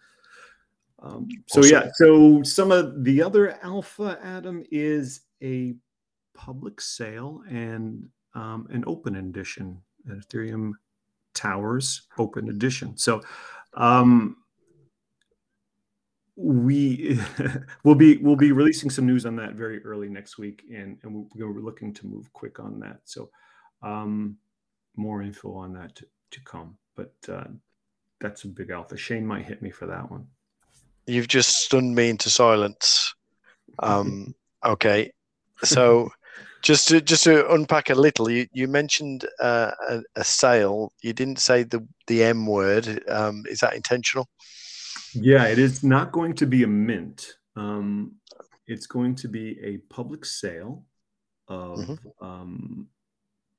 Um, 1.02 1.28
so 1.47 1.61
awesome. 1.61 1.73
yeah, 1.73 1.90
so 1.95 2.43
some 2.43 2.71
of 2.71 3.04
the 3.04 3.23
other 3.23 3.59
alpha, 3.62 4.19
Adam, 4.23 4.64
is 4.71 5.23
a 5.43 5.75
public 6.35 6.81
sale 6.81 7.43
and 7.49 8.09
um, 8.35 8.66
an 8.71 8.85
open 8.87 9.16
edition, 9.16 9.83
Ethereum 10.09 10.73
Towers 11.35 12.02
Open 12.16 12.49
Edition. 12.49 12.97
So 12.97 13.21
um, 13.75 14.37
we 16.37 17.19
will 17.85 17.95
be 17.95 18.17
we'll 18.19 18.37
be 18.37 18.53
releasing 18.53 18.91
some 18.91 19.07
news 19.07 19.26
on 19.26 19.37
that 19.37 19.55
very 19.55 19.85
early 19.85 20.09
next 20.09 20.38
week, 20.38 20.64
and 20.73 20.99
and 21.03 21.26
we're, 21.35 21.61
looking 21.61 21.93
to 21.95 22.07
move 22.07 22.33
quick 22.33 22.59
on 22.59 22.81
that. 22.81 23.00
So 23.05 23.31
um, 23.83 24.37
more 24.97 25.23
info 25.23 25.55
on 25.57 25.73
that 25.75 25.95
to, 25.97 26.07
to 26.33 26.41
come, 26.41 26.76
but 26.97 27.14
uh, 27.29 27.45
that's 28.21 28.45
a 28.45 28.49
big 28.49 28.71
alpha. 28.71 28.97
Shane 28.97 29.26
might 29.26 29.45
hit 29.45 29.62
me 29.62 29.71
for 29.71 29.87
that 29.87 30.11
one. 30.11 30.26
You've 31.07 31.29
just 31.29 31.57
stunned 31.57 31.95
me 31.95 32.11
into 32.11 32.31
silence. 32.31 33.14
Um, 33.81 34.35
okay, 34.64 35.12
so 35.62 36.11
just 36.62 36.88
to 36.88 37.00
just 37.00 37.25
to 37.25 37.49
unpack 37.53 37.91
a 37.91 37.95
little, 37.95 38.29
you, 38.31 38.47
you 38.53 38.67
mentioned 38.67 39.26
uh, 39.41 39.71
a, 39.88 40.03
a, 40.17 40.25
sale. 40.25 40.93
You 41.03 41.12
didn't 41.12 41.38
say 41.38 41.62
the 41.62 41.87
the 42.07 42.25
M 42.25 42.47
word. 42.47 43.03
Um, 43.09 43.45
is 43.49 43.61
that 43.61 43.75
intentional? 43.75 44.29
Yeah, 45.14 45.47
it 45.47 45.59
is 45.59 45.83
not 45.83 46.12
going 46.12 46.35
to 46.35 46.47
be 46.47 46.62
a 46.62 46.68
mint. 46.68 47.35
Um, 47.56 48.16
it's 48.66 48.87
going 48.87 49.14
to 49.16 49.28
be 49.28 49.59
a 49.62 49.78
public 49.92 50.25
sale 50.25 50.85
of 51.49 51.78
mm-hmm. 51.78 52.25
um, 52.25 52.88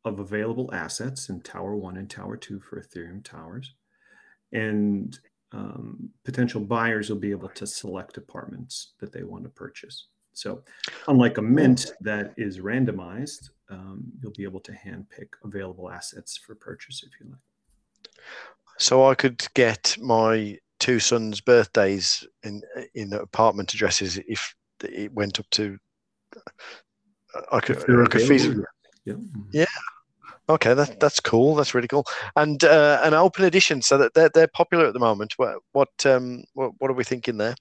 of 0.03 0.19
available 0.19 0.69
assets 0.73 1.29
in 1.29 1.41
Tower 1.41 1.75
One 1.75 1.97
and 1.97 2.09
Tower 2.09 2.37
Two 2.37 2.59
for 2.59 2.81
Ethereum 2.81 3.23
towers, 3.23 3.73
and 4.51 5.17
um, 5.51 6.09
potential 6.23 6.61
buyers 6.61 7.09
will 7.09 7.17
be 7.17 7.31
able 7.31 7.49
to 7.49 7.65
select 7.65 8.17
apartments 8.17 8.93
that 8.99 9.11
they 9.11 9.23
want 9.23 9.43
to 9.43 9.49
purchase. 9.49 10.07
So, 10.33 10.63
unlike 11.07 11.37
a 11.37 11.41
mint 11.41 11.93
that 12.01 12.33
is 12.35 12.59
randomized, 12.59 13.51
um, 13.69 14.03
you'll 14.21 14.33
be 14.33 14.43
able 14.43 14.59
to 14.61 14.73
handpick 14.73 15.29
available 15.43 15.89
assets 15.89 16.37
for 16.37 16.55
purchase 16.55 17.03
if 17.03 17.11
you 17.19 17.31
like. 17.31 17.39
So, 18.77 19.07
I 19.07 19.15
could 19.15 19.47
get 19.53 19.97
my 20.01 20.57
two 20.79 20.99
sons' 20.99 21.41
birthdays 21.41 22.25
in 22.43 22.61
in 22.93 23.09
the 23.09 23.21
apartment 23.21 23.73
addresses 23.73 24.19
if 24.27 24.55
it 24.83 25.11
went 25.13 25.39
up 25.39 25.49
to. 25.51 25.77
I 27.51 27.59
could, 27.59 27.77
I 27.77 28.07
could 28.07 28.21
feasibly, 28.21 28.63
yeah. 29.05 29.15
yeah. 29.51 29.65
Okay, 30.47 30.75
that, 30.75 30.99
that's 30.99 31.19
cool. 31.19 31.55
That's 31.55 31.73
really 31.73 31.87
cool. 31.87 32.05
And 32.35 32.63
uh, 32.63 33.01
an 33.03 33.15
open 33.15 33.45
edition, 33.45 33.81
so 33.81 33.97
that 33.97 34.13
they're, 34.13 34.29
they're 34.29 34.47
popular 34.47 34.85
at 34.85 34.93
the 34.93 34.99
moment. 34.99 35.33
What 35.37 35.57
what 35.71 35.89
um 36.05 36.43
what, 36.53 36.71
what 36.77 36.91
are 36.91 36.95
we 36.95 37.03
thinking 37.03 37.37
there? 37.37 37.55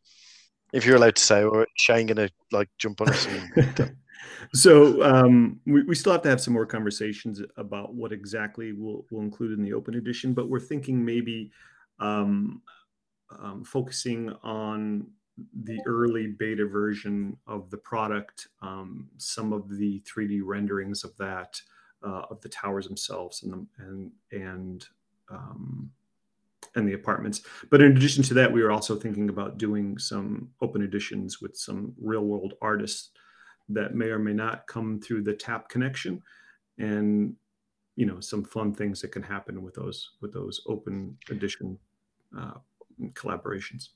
If 0.72 0.84
you're 0.84 0.96
allowed 0.96 1.16
to 1.16 1.22
say, 1.22 1.44
or 1.44 1.66
Shane 1.78 2.06
going 2.06 2.28
to 2.28 2.30
like 2.50 2.68
jump 2.78 3.00
on 3.00 3.08
us? 3.08 3.26
And, 3.56 3.96
so 4.52 5.02
um, 5.02 5.60
we, 5.66 5.84
we 5.84 5.94
still 5.94 6.12
have 6.12 6.22
to 6.22 6.28
have 6.28 6.40
some 6.40 6.52
more 6.52 6.66
conversations 6.66 7.40
about 7.56 7.94
what 7.94 8.12
exactly 8.12 8.72
we'll, 8.72 9.04
we'll 9.10 9.22
include 9.22 9.56
in 9.56 9.64
the 9.64 9.72
open 9.72 9.94
edition, 9.94 10.34
but 10.34 10.48
we're 10.48 10.58
thinking 10.58 11.04
maybe 11.04 11.52
um, 12.00 12.60
um, 13.40 13.64
focusing 13.64 14.30
on 14.42 15.06
the 15.64 15.80
early 15.86 16.28
beta 16.28 16.66
version 16.66 17.36
of 17.46 17.70
the 17.70 17.76
product, 17.76 18.48
um, 18.62 19.08
some 19.16 19.52
of 19.52 19.68
the 19.68 20.00
3D 20.00 20.40
renderings 20.44 21.02
of 21.04 21.16
that, 21.16 21.60
uh, 22.06 22.22
of 22.30 22.40
the 22.40 22.48
towers 22.48 22.86
themselves 22.86 23.42
and 23.42 23.52
the, 23.52 23.66
and 23.78 24.12
and 24.30 24.86
um, 25.30 25.90
and 26.76 26.88
the 26.88 26.92
apartments. 26.94 27.42
But 27.70 27.82
in 27.82 27.96
addition 27.96 28.22
to 28.24 28.34
that, 28.34 28.52
we 28.52 28.62
were 28.62 28.72
also 28.72 28.96
thinking 28.96 29.28
about 29.28 29.58
doing 29.58 29.98
some 29.98 30.50
open 30.60 30.82
editions 30.82 31.40
with 31.40 31.56
some 31.56 31.94
real 32.00 32.22
world 32.22 32.54
artists 32.60 33.10
that 33.68 33.94
may 33.94 34.06
or 34.06 34.18
may 34.18 34.32
not 34.32 34.66
come 34.66 35.00
through 35.00 35.22
the 35.22 35.32
tap 35.32 35.68
connection 35.68 36.22
and 36.78 37.34
you 37.96 38.04
know 38.04 38.20
some 38.20 38.44
fun 38.44 38.74
things 38.74 39.00
that 39.00 39.12
can 39.12 39.22
happen 39.22 39.62
with 39.62 39.74
those 39.74 40.10
with 40.20 40.32
those 40.32 40.60
open 40.66 41.16
edition 41.30 41.78
uh, 42.38 42.54
collaborations 43.12 43.88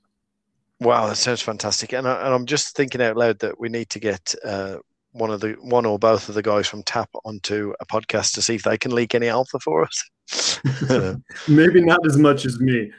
wow 0.81 1.07
that 1.07 1.17
sounds 1.17 1.43
fantastic 1.43 1.93
and, 1.93 2.07
I, 2.07 2.35
am 2.35 2.47
just 2.47 2.77
thinking 2.77 3.03
out 3.03 3.17
loud 3.17 3.39
that 3.41 3.59
we 3.59 3.69
need 3.69 3.91
to 3.91 3.99
get 3.99 4.35
uh, 4.45 4.77
one 5.13 5.31
of 5.31 5.41
the 5.41 5.53
one 5.61 5.87
or 5.87 5.99
both 5.99 6.29
of 6.29 6.35
the 6.35 6.43
guys 6.43 6.67
from 6.67 6.83
Tap 6.83 7.11
onto 7.25 7.75
a 7.81 7.87
podcast 7.87 8.35
to 8.35 8.43
see 8.43 8.55
if 8.55 8.63
they 8.63 8.79
can 8.79 8.95
leak 8.95 9.15
any 9.15 9.29
alpha 9.29 9.59
for 9.59 9.85
us. 9.85 11.21
Maybe 11.49 11.81
not 11.81 12.07
as 12.07 12.17
much 12.17 12.45
as 12.45 12.61
me. 12.61 12.91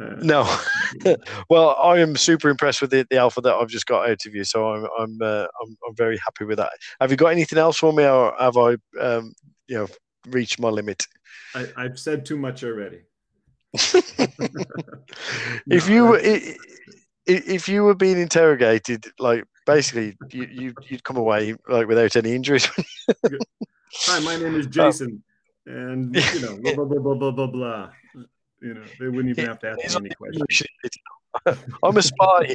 Uh, 0.00 0.14
no, 0.20 0.58
well, 1.50 1.76
I 1.82 1.98
am 1.98 2.16
super 2.16 2.48
impressed 2.48 2.80
with 2.80 2.90
the, 2.90 3.06
the 3.10 3.18
alpha 3.18 3.40
that 3.42 3.54
I've 3.54 3.68
just 3.68 3.86
got 3.86 4.08
out 4.08 4.24
of 4.26 4.34
you, 4.34 4.42
so 4.42 4.72
I'm 4.72 4.86
I'm, 4.98 5.18
uh, 5.20 5.46
I'm 5.62 5.76
I'm 5.86 5.94
very 5.94 6.16
happy 6.18 6.44
with 6.44 6.58
that. 6.58 6.70
Have 7.00 7.10
you 7.10 7.16
got 7.16 7.28
anything 7.28 7.58
else 7.58 7.76
for 7.76 7.92
me, 7.92 8.04
or 8.04 8.34
have 8.38 8.56
I, 8.56 8.76
um, 9.00 9.34
you 9.68 9.76
know, 9.76 9.88
reached 10.28 10.58
my 10.58 10.70
limit? 10.70 11.06
I, 11.54 11.66
have 11.76 11.98
said 11.98 12.24
too 12.24 12.38
much 12.38 12.64
already. 12.64 13.02
if 15.70 15.88
no, 15.88 16.16
you 16.16 16.56
if 17.26 17.68
you 17.68 17.84
were 17.84 17.94
being 17.94 18.20
interrogated, 18.20 19.06
like 19.18 19.44
basically 19.66 20.16
you, 20.30 20.46
you 20.50 20.74
would 20.90 21.04
come 21.04 21.16
away 21.16 21.54
like 21.68 21.86
without 21.86 22.14
any 22.16 22.34
injuries. 22.34 22.68
Hi, 23.94 24.20
my 24.20 24.36
name 24.36 24.56
is 24.56 24.66
Jason, 24.66 25.22
oh. 25.68 25.72
and 25.72 26.14
you 26.34 26.40
know 26.40 26.58
blah 26.58 26.74
blah 26.74 26.84
blah 26.84 26.98
blah 26.98 27.14
blah 27.14 27.30
blah 27.30 27.46
blah. 27.46 27.90
You 28.60 28.74
know 28.74 28.84
they 29.00 29.08
wouldn't 29.08 29.30
even 29.30 29.46
have 29.46 29.60
to 29.60 29.70
ask 29.70 29.96
any 29.96 30.10
questions. 30.10 30.62
I'm 31.82 31.96
a 31.96 32.02
spy. 32.02 32.54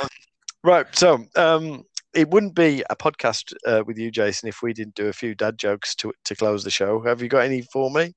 um, 0.00 0.08
right, 0.64 0.86
so 0.92 1.24
um, 1.36 1.84
it 2.14 2.28
wouldn't 2.30 2.56
be 2.56 2.82
a 2.90 2.96
podcast 2.96 3.54
uh, 3.64 3.84
with 3.86 3.96
you, 3.96 4.10
Jason, 4.10 4.48
if 4.48 4.60
we 4.60 4.72
didn't 4.72 4.96
do 4.96 5.06
a 5.06 5.12
few 5.12 5.36
dad 5.36 5.56
jokes 5.56 5.94
to 5.96 6.12
to 6.24 6.34
close 6.34 6.64
the 6.64 6.70
show. 6.70 7.00
Have 7.02 7.22
you 7.22 7.28
got 7.28 7.44
any 7.44 7.62
for 7.62 7.90
me? 7.90 8.12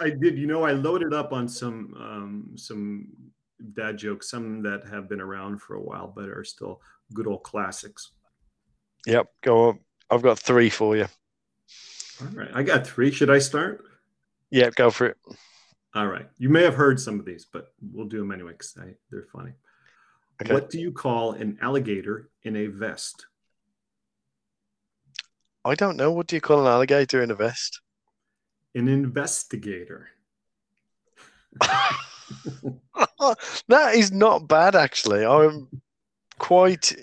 I 0.00 0.10
did. 0.10 0.38
You 0.38 0.46
know, 0.46 0.64
I 0.64 0.72
loaded 0.72 1.12
up 1.12 1.32
on 1.32 1.48
some 1.48 1.94
um, 1.98 2.50
some 2.56 3.08
dad 3.74 3.98
jokes, 3.98 4.30
some 4.30 4.62
that 4.62 4.86
have 4.86 5.08
been 5.08 5.20
around 5.20 5.60
for 5.60 5.74
a 5.74 5.82
while, 5.82 6.12
but 6.14 6.28
are 6.28 6.44
still 6.44 6.80
good 7.12 7.26
old 7.26 7.42
classics. 7.42 8.12
Yep, 9.06 9.28
go 9.42 9.68
on. 9.68 9.80
I've 10.10 10.22
got 10.22 10.38
three 10.38 10.70
for 10.70 10.96
you. 10.96 11.06
All 12.20 12.28
right, 12.34 12.50
I 12.54 12.62
got 12.62 12.86
three. 12.86 13.10
Should 13.10 13.30
I 13.30 13.38
start? 13.38 13.84
Yep, 14.50 14.74
go 14.76 14.90
for 14.90 15.06
it. 15.06 15.16
All 15.94 16.06
right. 16.06 16.28
You 16.38 16.48
may 16.48 16.62
have 16.62 16.74
heard 16.74 17.00
some 17.00 17.18
of 17.18 17.26
these, 17.26 17.46
but 17.46 17.72
we'll 17.92 18.06
do 18.06 18.18
them 18.18 18.32
anyway 18.32 18.52
because 18.52 18.76
they're 19.10 19.26
funny. 19.32 19.52
Okay. 20.40 20.52
What 20.52 20.70
do 20.70 20.80
you 20.80 20.92
call 20.92 21.32
an 21.32 21.58
alligator 21.60 22.30
in 22.42 22.56
a 22.56 22.66
vest? 22.66 23.26
I 25.64 25.74
don't 25.74 25.96
know. 25.96 26.12
What 26.12 26.28
do 26.28 26.36
you 26.36 26.40
call 26.40 26.60
an 26.60 26.66
alligator 26.66 27.22
in 27.22 27.30
a 27.30 27.34
vest? 27.34 27.80
An 28.78 28.86
investigator. 28.86 30.08
that 33.68 33.94
is 33.94 34.12
not 34.12 34.46
bad, 34.46 34.76
actually. 34.76 35.26
I'm 35.26 35.66
quite 36.38 36.94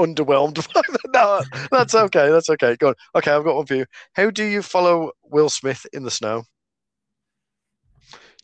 underwhelmed. 0.00 0.66
no, 1.12 1.42
that's 1.70 1.94
okay. 1.94 2.30
That's 2.30 2.48
okay. 2.48 2.76
Go 2.76 2.88
on. 2.88 2.94
Okay, 3.14 3.30
I've 3.30 3.44
got 3.44 3.56
one 3.56 3.66
for 3.66 3.74
you. 3.74 3.84
How 4.14 4.30
do 4.30 4.42
you 4.44 4.62
follow 4.62 5.12
Will 5.22 5.50
Smith 5.50 5.84
in 5.92 6.02
the 6.02 6.10
snow? 6.10 6.44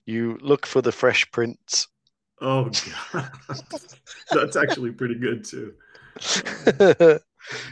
You 0.04 0.36
look 0.42 0.66
for 0.66 0.82
the 0.82 0.92
fresh 0.92 1.30
prints. 1.30 1.88
Oh 2.42 2.70
god, 3.12 3.30
that's 4.30 4.56
actually 4.56 4.90
pretty 4.92 5.14
good 5.14 5.42
too. 5.42 5.72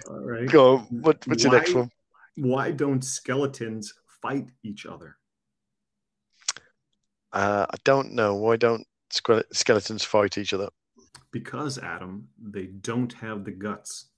All 0.09 0.21
right. 0.21 0.49
Go 0.49 0.77
on. 0.77 0.87
What, 1.03 1.27
what's 1.27 1.45
why, 1.45 1.51
your 1.51 1.61
next 1.61 1.75
one? 1.75 1.91
why 2.37 2.71
don't 2.71 3.03
skeletons 3.05 3.93
fight 4.23 4.51
each 4.63 4.87
other? 4.87 5.17
Uh, 7.33 7.67
I 7.69 7.77
don't 7.85 8.13
know. 8.13 8.35
Why 8.35 8.57
don't 8.57 8.87
skeletons 9.11 10.05
fight 10.05 10.39
each 10.39 10.53
other? 10.53 10.69
Because, 11.33 11.79
Adam, 11.79 12.29
they 12.41 12.67
don't 12.67 13.13
have 13.15 13.45
the 13.45 13.51
guts. 13.51 14.11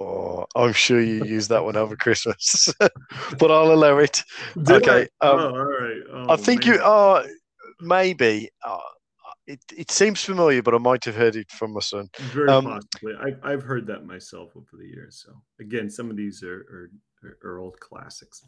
Oh, 0.00 0.46
I'm 0.56 0.72
sure 0.72 1.00
you 1.00 1.24
use 1.24 1.48
that 1.48 1.62
one 1.62 1.76
over 1.76 1.94
Christmas, 1.94 2.72
but 3.38 3.50
I'll 3.50 3.72
allow 3.72 3.98
it. 3.98 4.22
Did 4.54 4.82
okay. 4.82 5.02
Um, 5.20 5.38
oh, 5.38 5.48
all 5.50 5.64
right. 5.64 6.02
Oh, 6.10 6.26
I 6.30 6.36
think 6.36 6.64
man. 6.64 6.74
you 6.74 6.82
are 6.82 7.24
maybe. 7.80 8.48
Uh, 8.64 8.78
it, 9.46 9.60
it 9.76 9.90
seems 9.90 10.22
familiar, 10.22 10.62
but 10.62 10.74
I 10.74 10.78
might 10.78 11.04
have 11.04 11.16
heard 11.16 11.36
it 11.36 11.50
from 11.50 11.72
my 11.74 11.80
son. 11.80 12.08
Very 12.18 12.48
um, 12.48 12.64
possibly. 12.64 13.14
I've, 13.20 13.38
I've 13.42 13.62
heard 13.62 13.86
that 13.88 14.06
myself 14.06 14.52
over 14.56 14.76
the 14.78 14.86
years. 14.86 15.22
So, 15.26 15.32
again, 15.58 15.90
some 15.90 16.08
of 16.08 16.16
these 16.16 16.42
are, 16.42 16.60
are, 16.60 16.90
are 17.44 17.58
old 17.58 17.78
classics. 17.80 18.44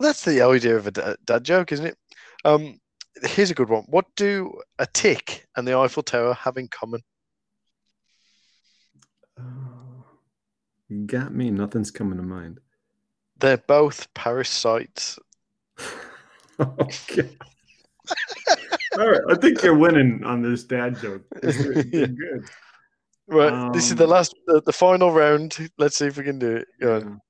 That's 0.00 0.24
the 0.24 0.42
idea 0.42 0.76
of 0.76 0.86
a 0.86 1.16
dad, 1.24 1.44
joke, 1.44 1.72
isn't 1.72 1.86
it? 1.86 1.96
Um, 2.44 2.78
here's 3.22 3.50
a 3.50 3.54
good 3.54 3.68
one. 3.68 3.84
What 3.88 4.06
do 4.16 4.52
a 4.78 4.86
tick 4.86 5.46
and 5.56 5.66
the 5.66 5.76
Eiffel 5.76 6.02
Tower 6.02 6.34
have 6.34 6.56
in 6.56 6.68
common? 6.68 7.02
Oh, 9.40 10.04
got 11.06 11.34
me. 11.34 11.50
Nothing's 11.50 11.90
coming 11.90 12.16
to 12.18 12.22
mind. 12.24 12.60
They're 13.38 13.56
both 13.56 14.12
parasites. 14.14 15.18
okay. 16.60 17.30
All 18.98 19.08
right. 19.08 19.20
I 19.30 19.34
think 19.36 19.62
you're 19.62 19.76
winning 19.76 20.22
on 20.24 20.42
this 20.42 20.64
dad 20.64 20.98
joke. 21.00 21.22
Yeah. 21.42 22.06
good. 22.06 22.44
Right. 23.30 23.72
this 23.74 23.90
is 23.90 23.96
the 23.96 24.04
Um, 24.04 24.10
last, 24.10 24.34
the, 24.46 24.62
the 24.64 24.72
final 24.72 25.12
round. 25.12 25.70
Let's 25.76 25.96
see 25.98 26.06
if 26.06 26.16
we 26.16 26.24
can 26.24 26.38
do 26.38 26.56
it. 26.56 26.68
Go 26.80 26.96
on. 26.96 27.20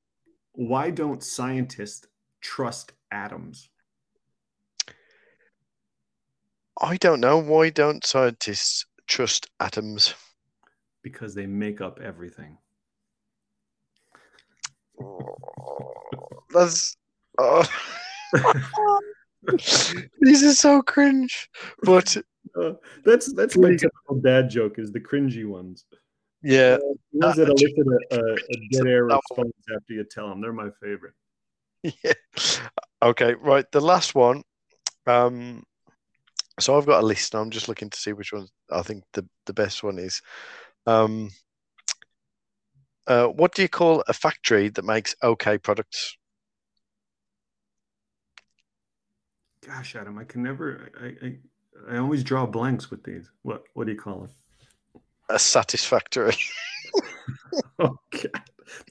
Why 0.59 0.91
don't 0.91 1.23
scientists 1.23 2.09
trust 2.41 2.91
atoms? 3.13 3.71
I 6.81 6.97
don't 6.97 7.21
know. 7.21 7.39
Why 7.39 7.71
don't 7.71 8.05
scientists 8.05 8.85
trust 9.07 9.49
atoms? 9.61 10.15
Because 11.05 11.33
they 11.37 11.47
make 11.47 11.81
up 11.81 12.01
everything. 12.01 12.59
That's. 16.53 16.97
Oh. 17.39 17.65
These 20.21 20.43
are 20.43 20.55
so 20.55 20.83
cringe. 20.83 21.49
But 21.85 22.17
Uh, 22.61 22.73
that's 23.05 23.33
that's 23.33 23.57
my 23.57 23.71
typical 23.77 24.17
dad 24.21 24.51
joke 24.51 24.81
is 24.81 24.91
the 24.91 24.99
cringy 24.99 25.47
ones. 25.47 25.85
Yeah, 26.43 26.77
The 26.77 26.97
ones 27.13 27.37
that 27.37 27.49
Uh, 27.49 27.53
elicit 27.53 27.87
a, 28.13 28.17
a, 28.17 28.35
a 28.35 28.69
dead 28.73 28.87
air 28.87 29.05
response 29.05 29.53
after 29.75 29.93
you 29.95 30.05
tell 30.05 30.29
them. 30.29 30.41
They're 30.41 30.53
my 30.53 30.71
favorite. 30.83 31.15
yeah. 31.83 32.13
Okay, 33.03 33.35
right. 33.35 33.71
The 33.73 33.81
last 33.81 34.15
one. 34.15 34.43
Um, 35.07 35.63
so 36.61 36.77
I've 36.77 36.87
got 36.87 37.03
a 37.03 37.07
list. 37.07 37.35
and 37.35 37.43
I'm 37.43 37.51
just 37.51 37.69
looking 37.69 37.91
to 37.91 37.99
see 37.99 38.13
which 38.13 38.33
one 38.33 38.47
I 38.71 38.83
think 38.83 39.05
the, 39.13 39.27
the 39.47 39.53
best 39.55 39.83
one 39.83 39.99
is. 39.99 40.21
Um, 40.87 41.31
uh, 43.07 43.27
what 43.27 43.55
do 43.55 43.63
you 43.63 43.69
call 43.69 44.05
a 44.09 44.13
factory 44.13 44.69
that 44.69 44.85
makes 44.85 45.15
okay 45.23 45.59
products? 45.59 46.17
Gosh, 49.67 49.97
Adam, 49.97 50.19
I 50.19 50.25
can 50.25 50.43
never. 50.43 50.91
I, 51.01 51.27
I 51.27 51.39
I 51.91 51.99
always 51.99 52.25
draw 52.25 52.47
blanks 52.47 52.91
with 52.91 53.05
these. 53.05 53.31
What 53.43 53.65
what 53.75 53.87
do 53.87 53.93
you 53.93 53.99
call 53.99 54.25
it? 54.25 54.31
A 55.31 55.39
satisfactory. 55.39 56.37
God, 57.79 57.97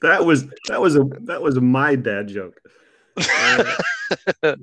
that 0.02 0.24
was 0.24 0.46
that 0.68 0.80
was 0.80 0.96
a 0.96 1.04
that 1.22 1.42
was 1.42 1.56
a 1.56 1.60
my 1.60 1.94
dad 1.96 2.28
joke. 2.28 2.60
Uh, 3.18 3.74
that- 4.42 4.58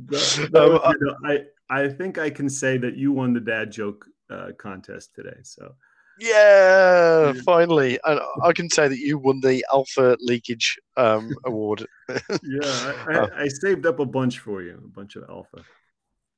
that 0.51 0.55
Um, 0.55 0.71
was, 0.71 0.95
you 0.99 1.05
know, 1.05 1.15
I 1.23 1.45
I 1.69 1.87
think 1.89 2.17
I 2.17 2.29
can 2.29 2.49
say 2.49 2.77
that 2.77 2.95
you 2.95 3.11
won 3.11 3.33
the 3.33 3.39
dad 3.39 3.71
joke 3.71 4.05
uh, 4.29 4.51
contest 4.57 5.13
today. 5.13 5.37
So 5.43 5.75
Yeah, 6.17 7.33
finally. 7.43 7.99
And 8.05 8.19
I 8.43 8.53
can 8.53 8.69
say 8.69 8.87
that 8.87 8.97
you 8.97 9.17
won 9.17 9.39
the 9.41 9.63
Alpha 9.71 10.17
Leakage 10.19 10.79
um, 10.97 11.35
Award. 11.45 11.85
yeah, 12.09 12.95
I. 13.07 13.17
I, 13.19 13.43
I 13.43 13.47
saved 13.47 13.85
up 13.85 13.99
a 13.99 14.05
bunch 14.05 14.39
for 14.39 14.61
you, 14.63 14.81
a 14.83 14.87
bunch 14.87 15.15
of 15.15 15.23
alpha. 15.29 15.63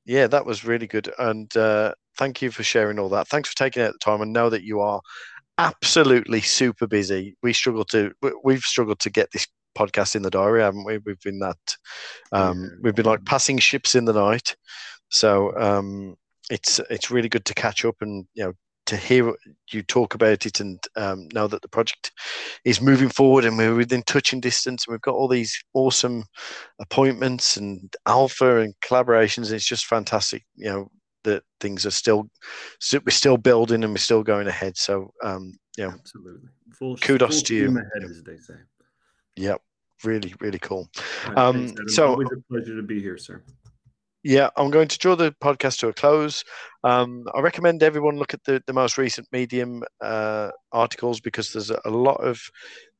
Yeah, 0.08 0.26
that 0.28 0.46
was 0.46 0.64
really 0.64 0.88
good. 0.88 1.12
And 1.20 1.56
uh, 1.56 1.94
thank 2.16 2.42
you 2.42 2.50
for 2.50 2.64
sharing 2.64 2.98
all 2.98 3.10
that. 3.10 3.28
Thanks 3.28 3.50
for 3.50 3.56
taking 3.56 3.82
out 3.84 3.92
the 3.92 3.98
time. 4.00 4.22
And 4.22 4.32
know 4.32 4.50
that 4.50 4.64
you 4.64 4.80
are 4.80 5.00
absolutely 5.58 6.42
super 6.42 6.86
busy. 6.86 7.36
We 7.42 7.52
struggle 7.54 7.84
to, 7.86 8.12
we- 8.22 8.38
we've 8.44 8.62
struggled 8.62 9.00
to 9.00 9.10
get 9.10 9.30
this 9.32 9.46
podcast 9.78 10.16
in 10.16 10.22
the 10.22 10.30
diary, 10.30 10.62
haven't 10.62 10.86
we? 10.86 10.98
We've 11.00 11.20
been 11.20 11.40
that, 11.40 11.58
um, 12.32 12.70
we've 12.82 12.96
been 12.96 13.06
like 13.06 13.24
passing 13.26 13.58
ships 13.58 13.96
in 13.96 14.06
the 14.06 14.14
night. 14.14 14.56
So 15.10 15.56
um, 15.60 16.16
it's 16.50 16.80
it's 16.90 17.10
really 17.10 17.28
good 17.30 17.46
to 17.46 17.54
catch 17.54 17.84
up 17.84 17.96
and 18.02 18.26
you 18.34 18.44
know 18.44 18.52
to 18.88 18.96
hear 18.96 19.32
you 19.70 19.82
talk 19.82 20.14
about 20.14 20.44
it 20.46 20.60
and 20.60 20.78
um, 20.96 21.28
know 21.32 21.46
that 21.46 21.62
the 21.62 21.68
project 21.68 22.10
is 22.64 22.80
moving 22.80 23.08
forward 23.08 23.44
and 23.44 23.56
we're 23.56 23.74
within 23.74 24.02
touching 24.02 24.40
distance 24.40 24.86
and 24.86 24.92
we've 24.92 25.00
got 25.02 25.14
all 25.14 25.28
these 25.28 25.56
awesome 25.74 26.24
appointments 26.80 27.56
and 27.56 27.94
alpha 28.06 28.58
and 28.58 28.74
collaborations. 28.80 29.52
It's 29.52 29.66
just 29.66 29.86
fantastic, 29.86 30.44
you 30.56 30.66
know, 30.70 30.90
that 31.24 31.42
things 31.60 31.84
are 31.84 31.90
still 31.90 32.28
we're 32.92 33.10
still 33.10 33.36
building 33.36 33.84
and 33.84 33.92
we're 33.92 33.98
still 33.98 34.22
going 34.22 34.48
ahead. 34.48 34.76
So 34.76 35.12
um, 35.22 35.58
know, 35.78 35.90
Absolutely. 35.90 36.48
Full 36.72 36.96
Kudos 36.96 37.36
full 37.36 37.42
to 37.44 37.54
you. 37.54 37.68
Ahead, 37.68 38.04
as 38.10 38.22
they 38.22 38.36
say. 38.38 38.54
yeah, 39.36 39.56
really, 40.04 40.34
really 40.40 40.58
cool. 40.58 40.88
Right, 41.26 41.38
Um, 41.38 41.68
thanks, 41.68 41.94
so- 41.94 42.08
always 42.08 42.28
a 42.32 42.40
pleasure 42.52 42.76
to 42.76 42.82
be 42.82 43.00
here, 43.00 43.16
sir. 43.18 43.42
Yeah, 44.28 44.50
I'm 44.58 44.70
going 44.70 44.88
to 44.88 44.98
draw 44.98 45.16
the 45.16 45.34
podcast 45.42 45.78
to 45.78 45.88
a 45.88 45.92
close. 45.94 46.44
Um, 46.84 47.24
I 47.34 47.40
recommend 47.40 47.82
everyone 47.82 48.18
look 48.18 48.34
at 48.34 48.44
the, 48.44 48.62
the 48.66 48.74
most 48.74 48.98
recent 48.98 49.26
Medium 49.32 49.82
uh, 50.02 50.50
articles 50.70 51.18
because 51.18 51.50
there's 51.50 51.70
a, 51.70 51.88
lot 51.88 52.22
of 52.22 52.38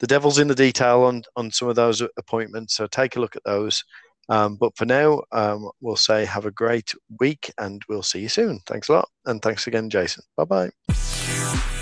the 0.00 0.06
devil's 0.06 0.38
in 0.38 0.48
the 0.48 0.54
detail 0.54 1.02
on, 1.02 1.24
on 1.36 1.50
some 1.50 1.68
of 1.68 1.76
those 1.76 2.00
appointments. 2.16 2.76
So 2.76 2.86
take 2.86 3.16
a 3.16 3.20
look 3.20 3.36
at 3.36 3.44
those. 3.44 3.84
Um, 4.30 4.56
but 4.56 4.74
for 4.78 4.86
now, 4.86 5.20
um, 5.32 5.68
we'll 5.82 5.96
say 5.96 6.24
have 6.24 6.46
a 6.46 6.50
great 6.50 6.94
week 7.20 7.52
and 7.58 7.82
we'll 7.90 8.02
see 8.02 8.20
you 8.20 8.30
soon. 8.30 8.60
Thanks 8.64 8.88
a 8.88 8.92
lot. 8.92 9.10
And 9.26 9.42
thanks 9.42 9.66
again, 9.66 9.90
Jason. 9.90 10.24
Bye 10.34 10.70
bye. 10.88 11.74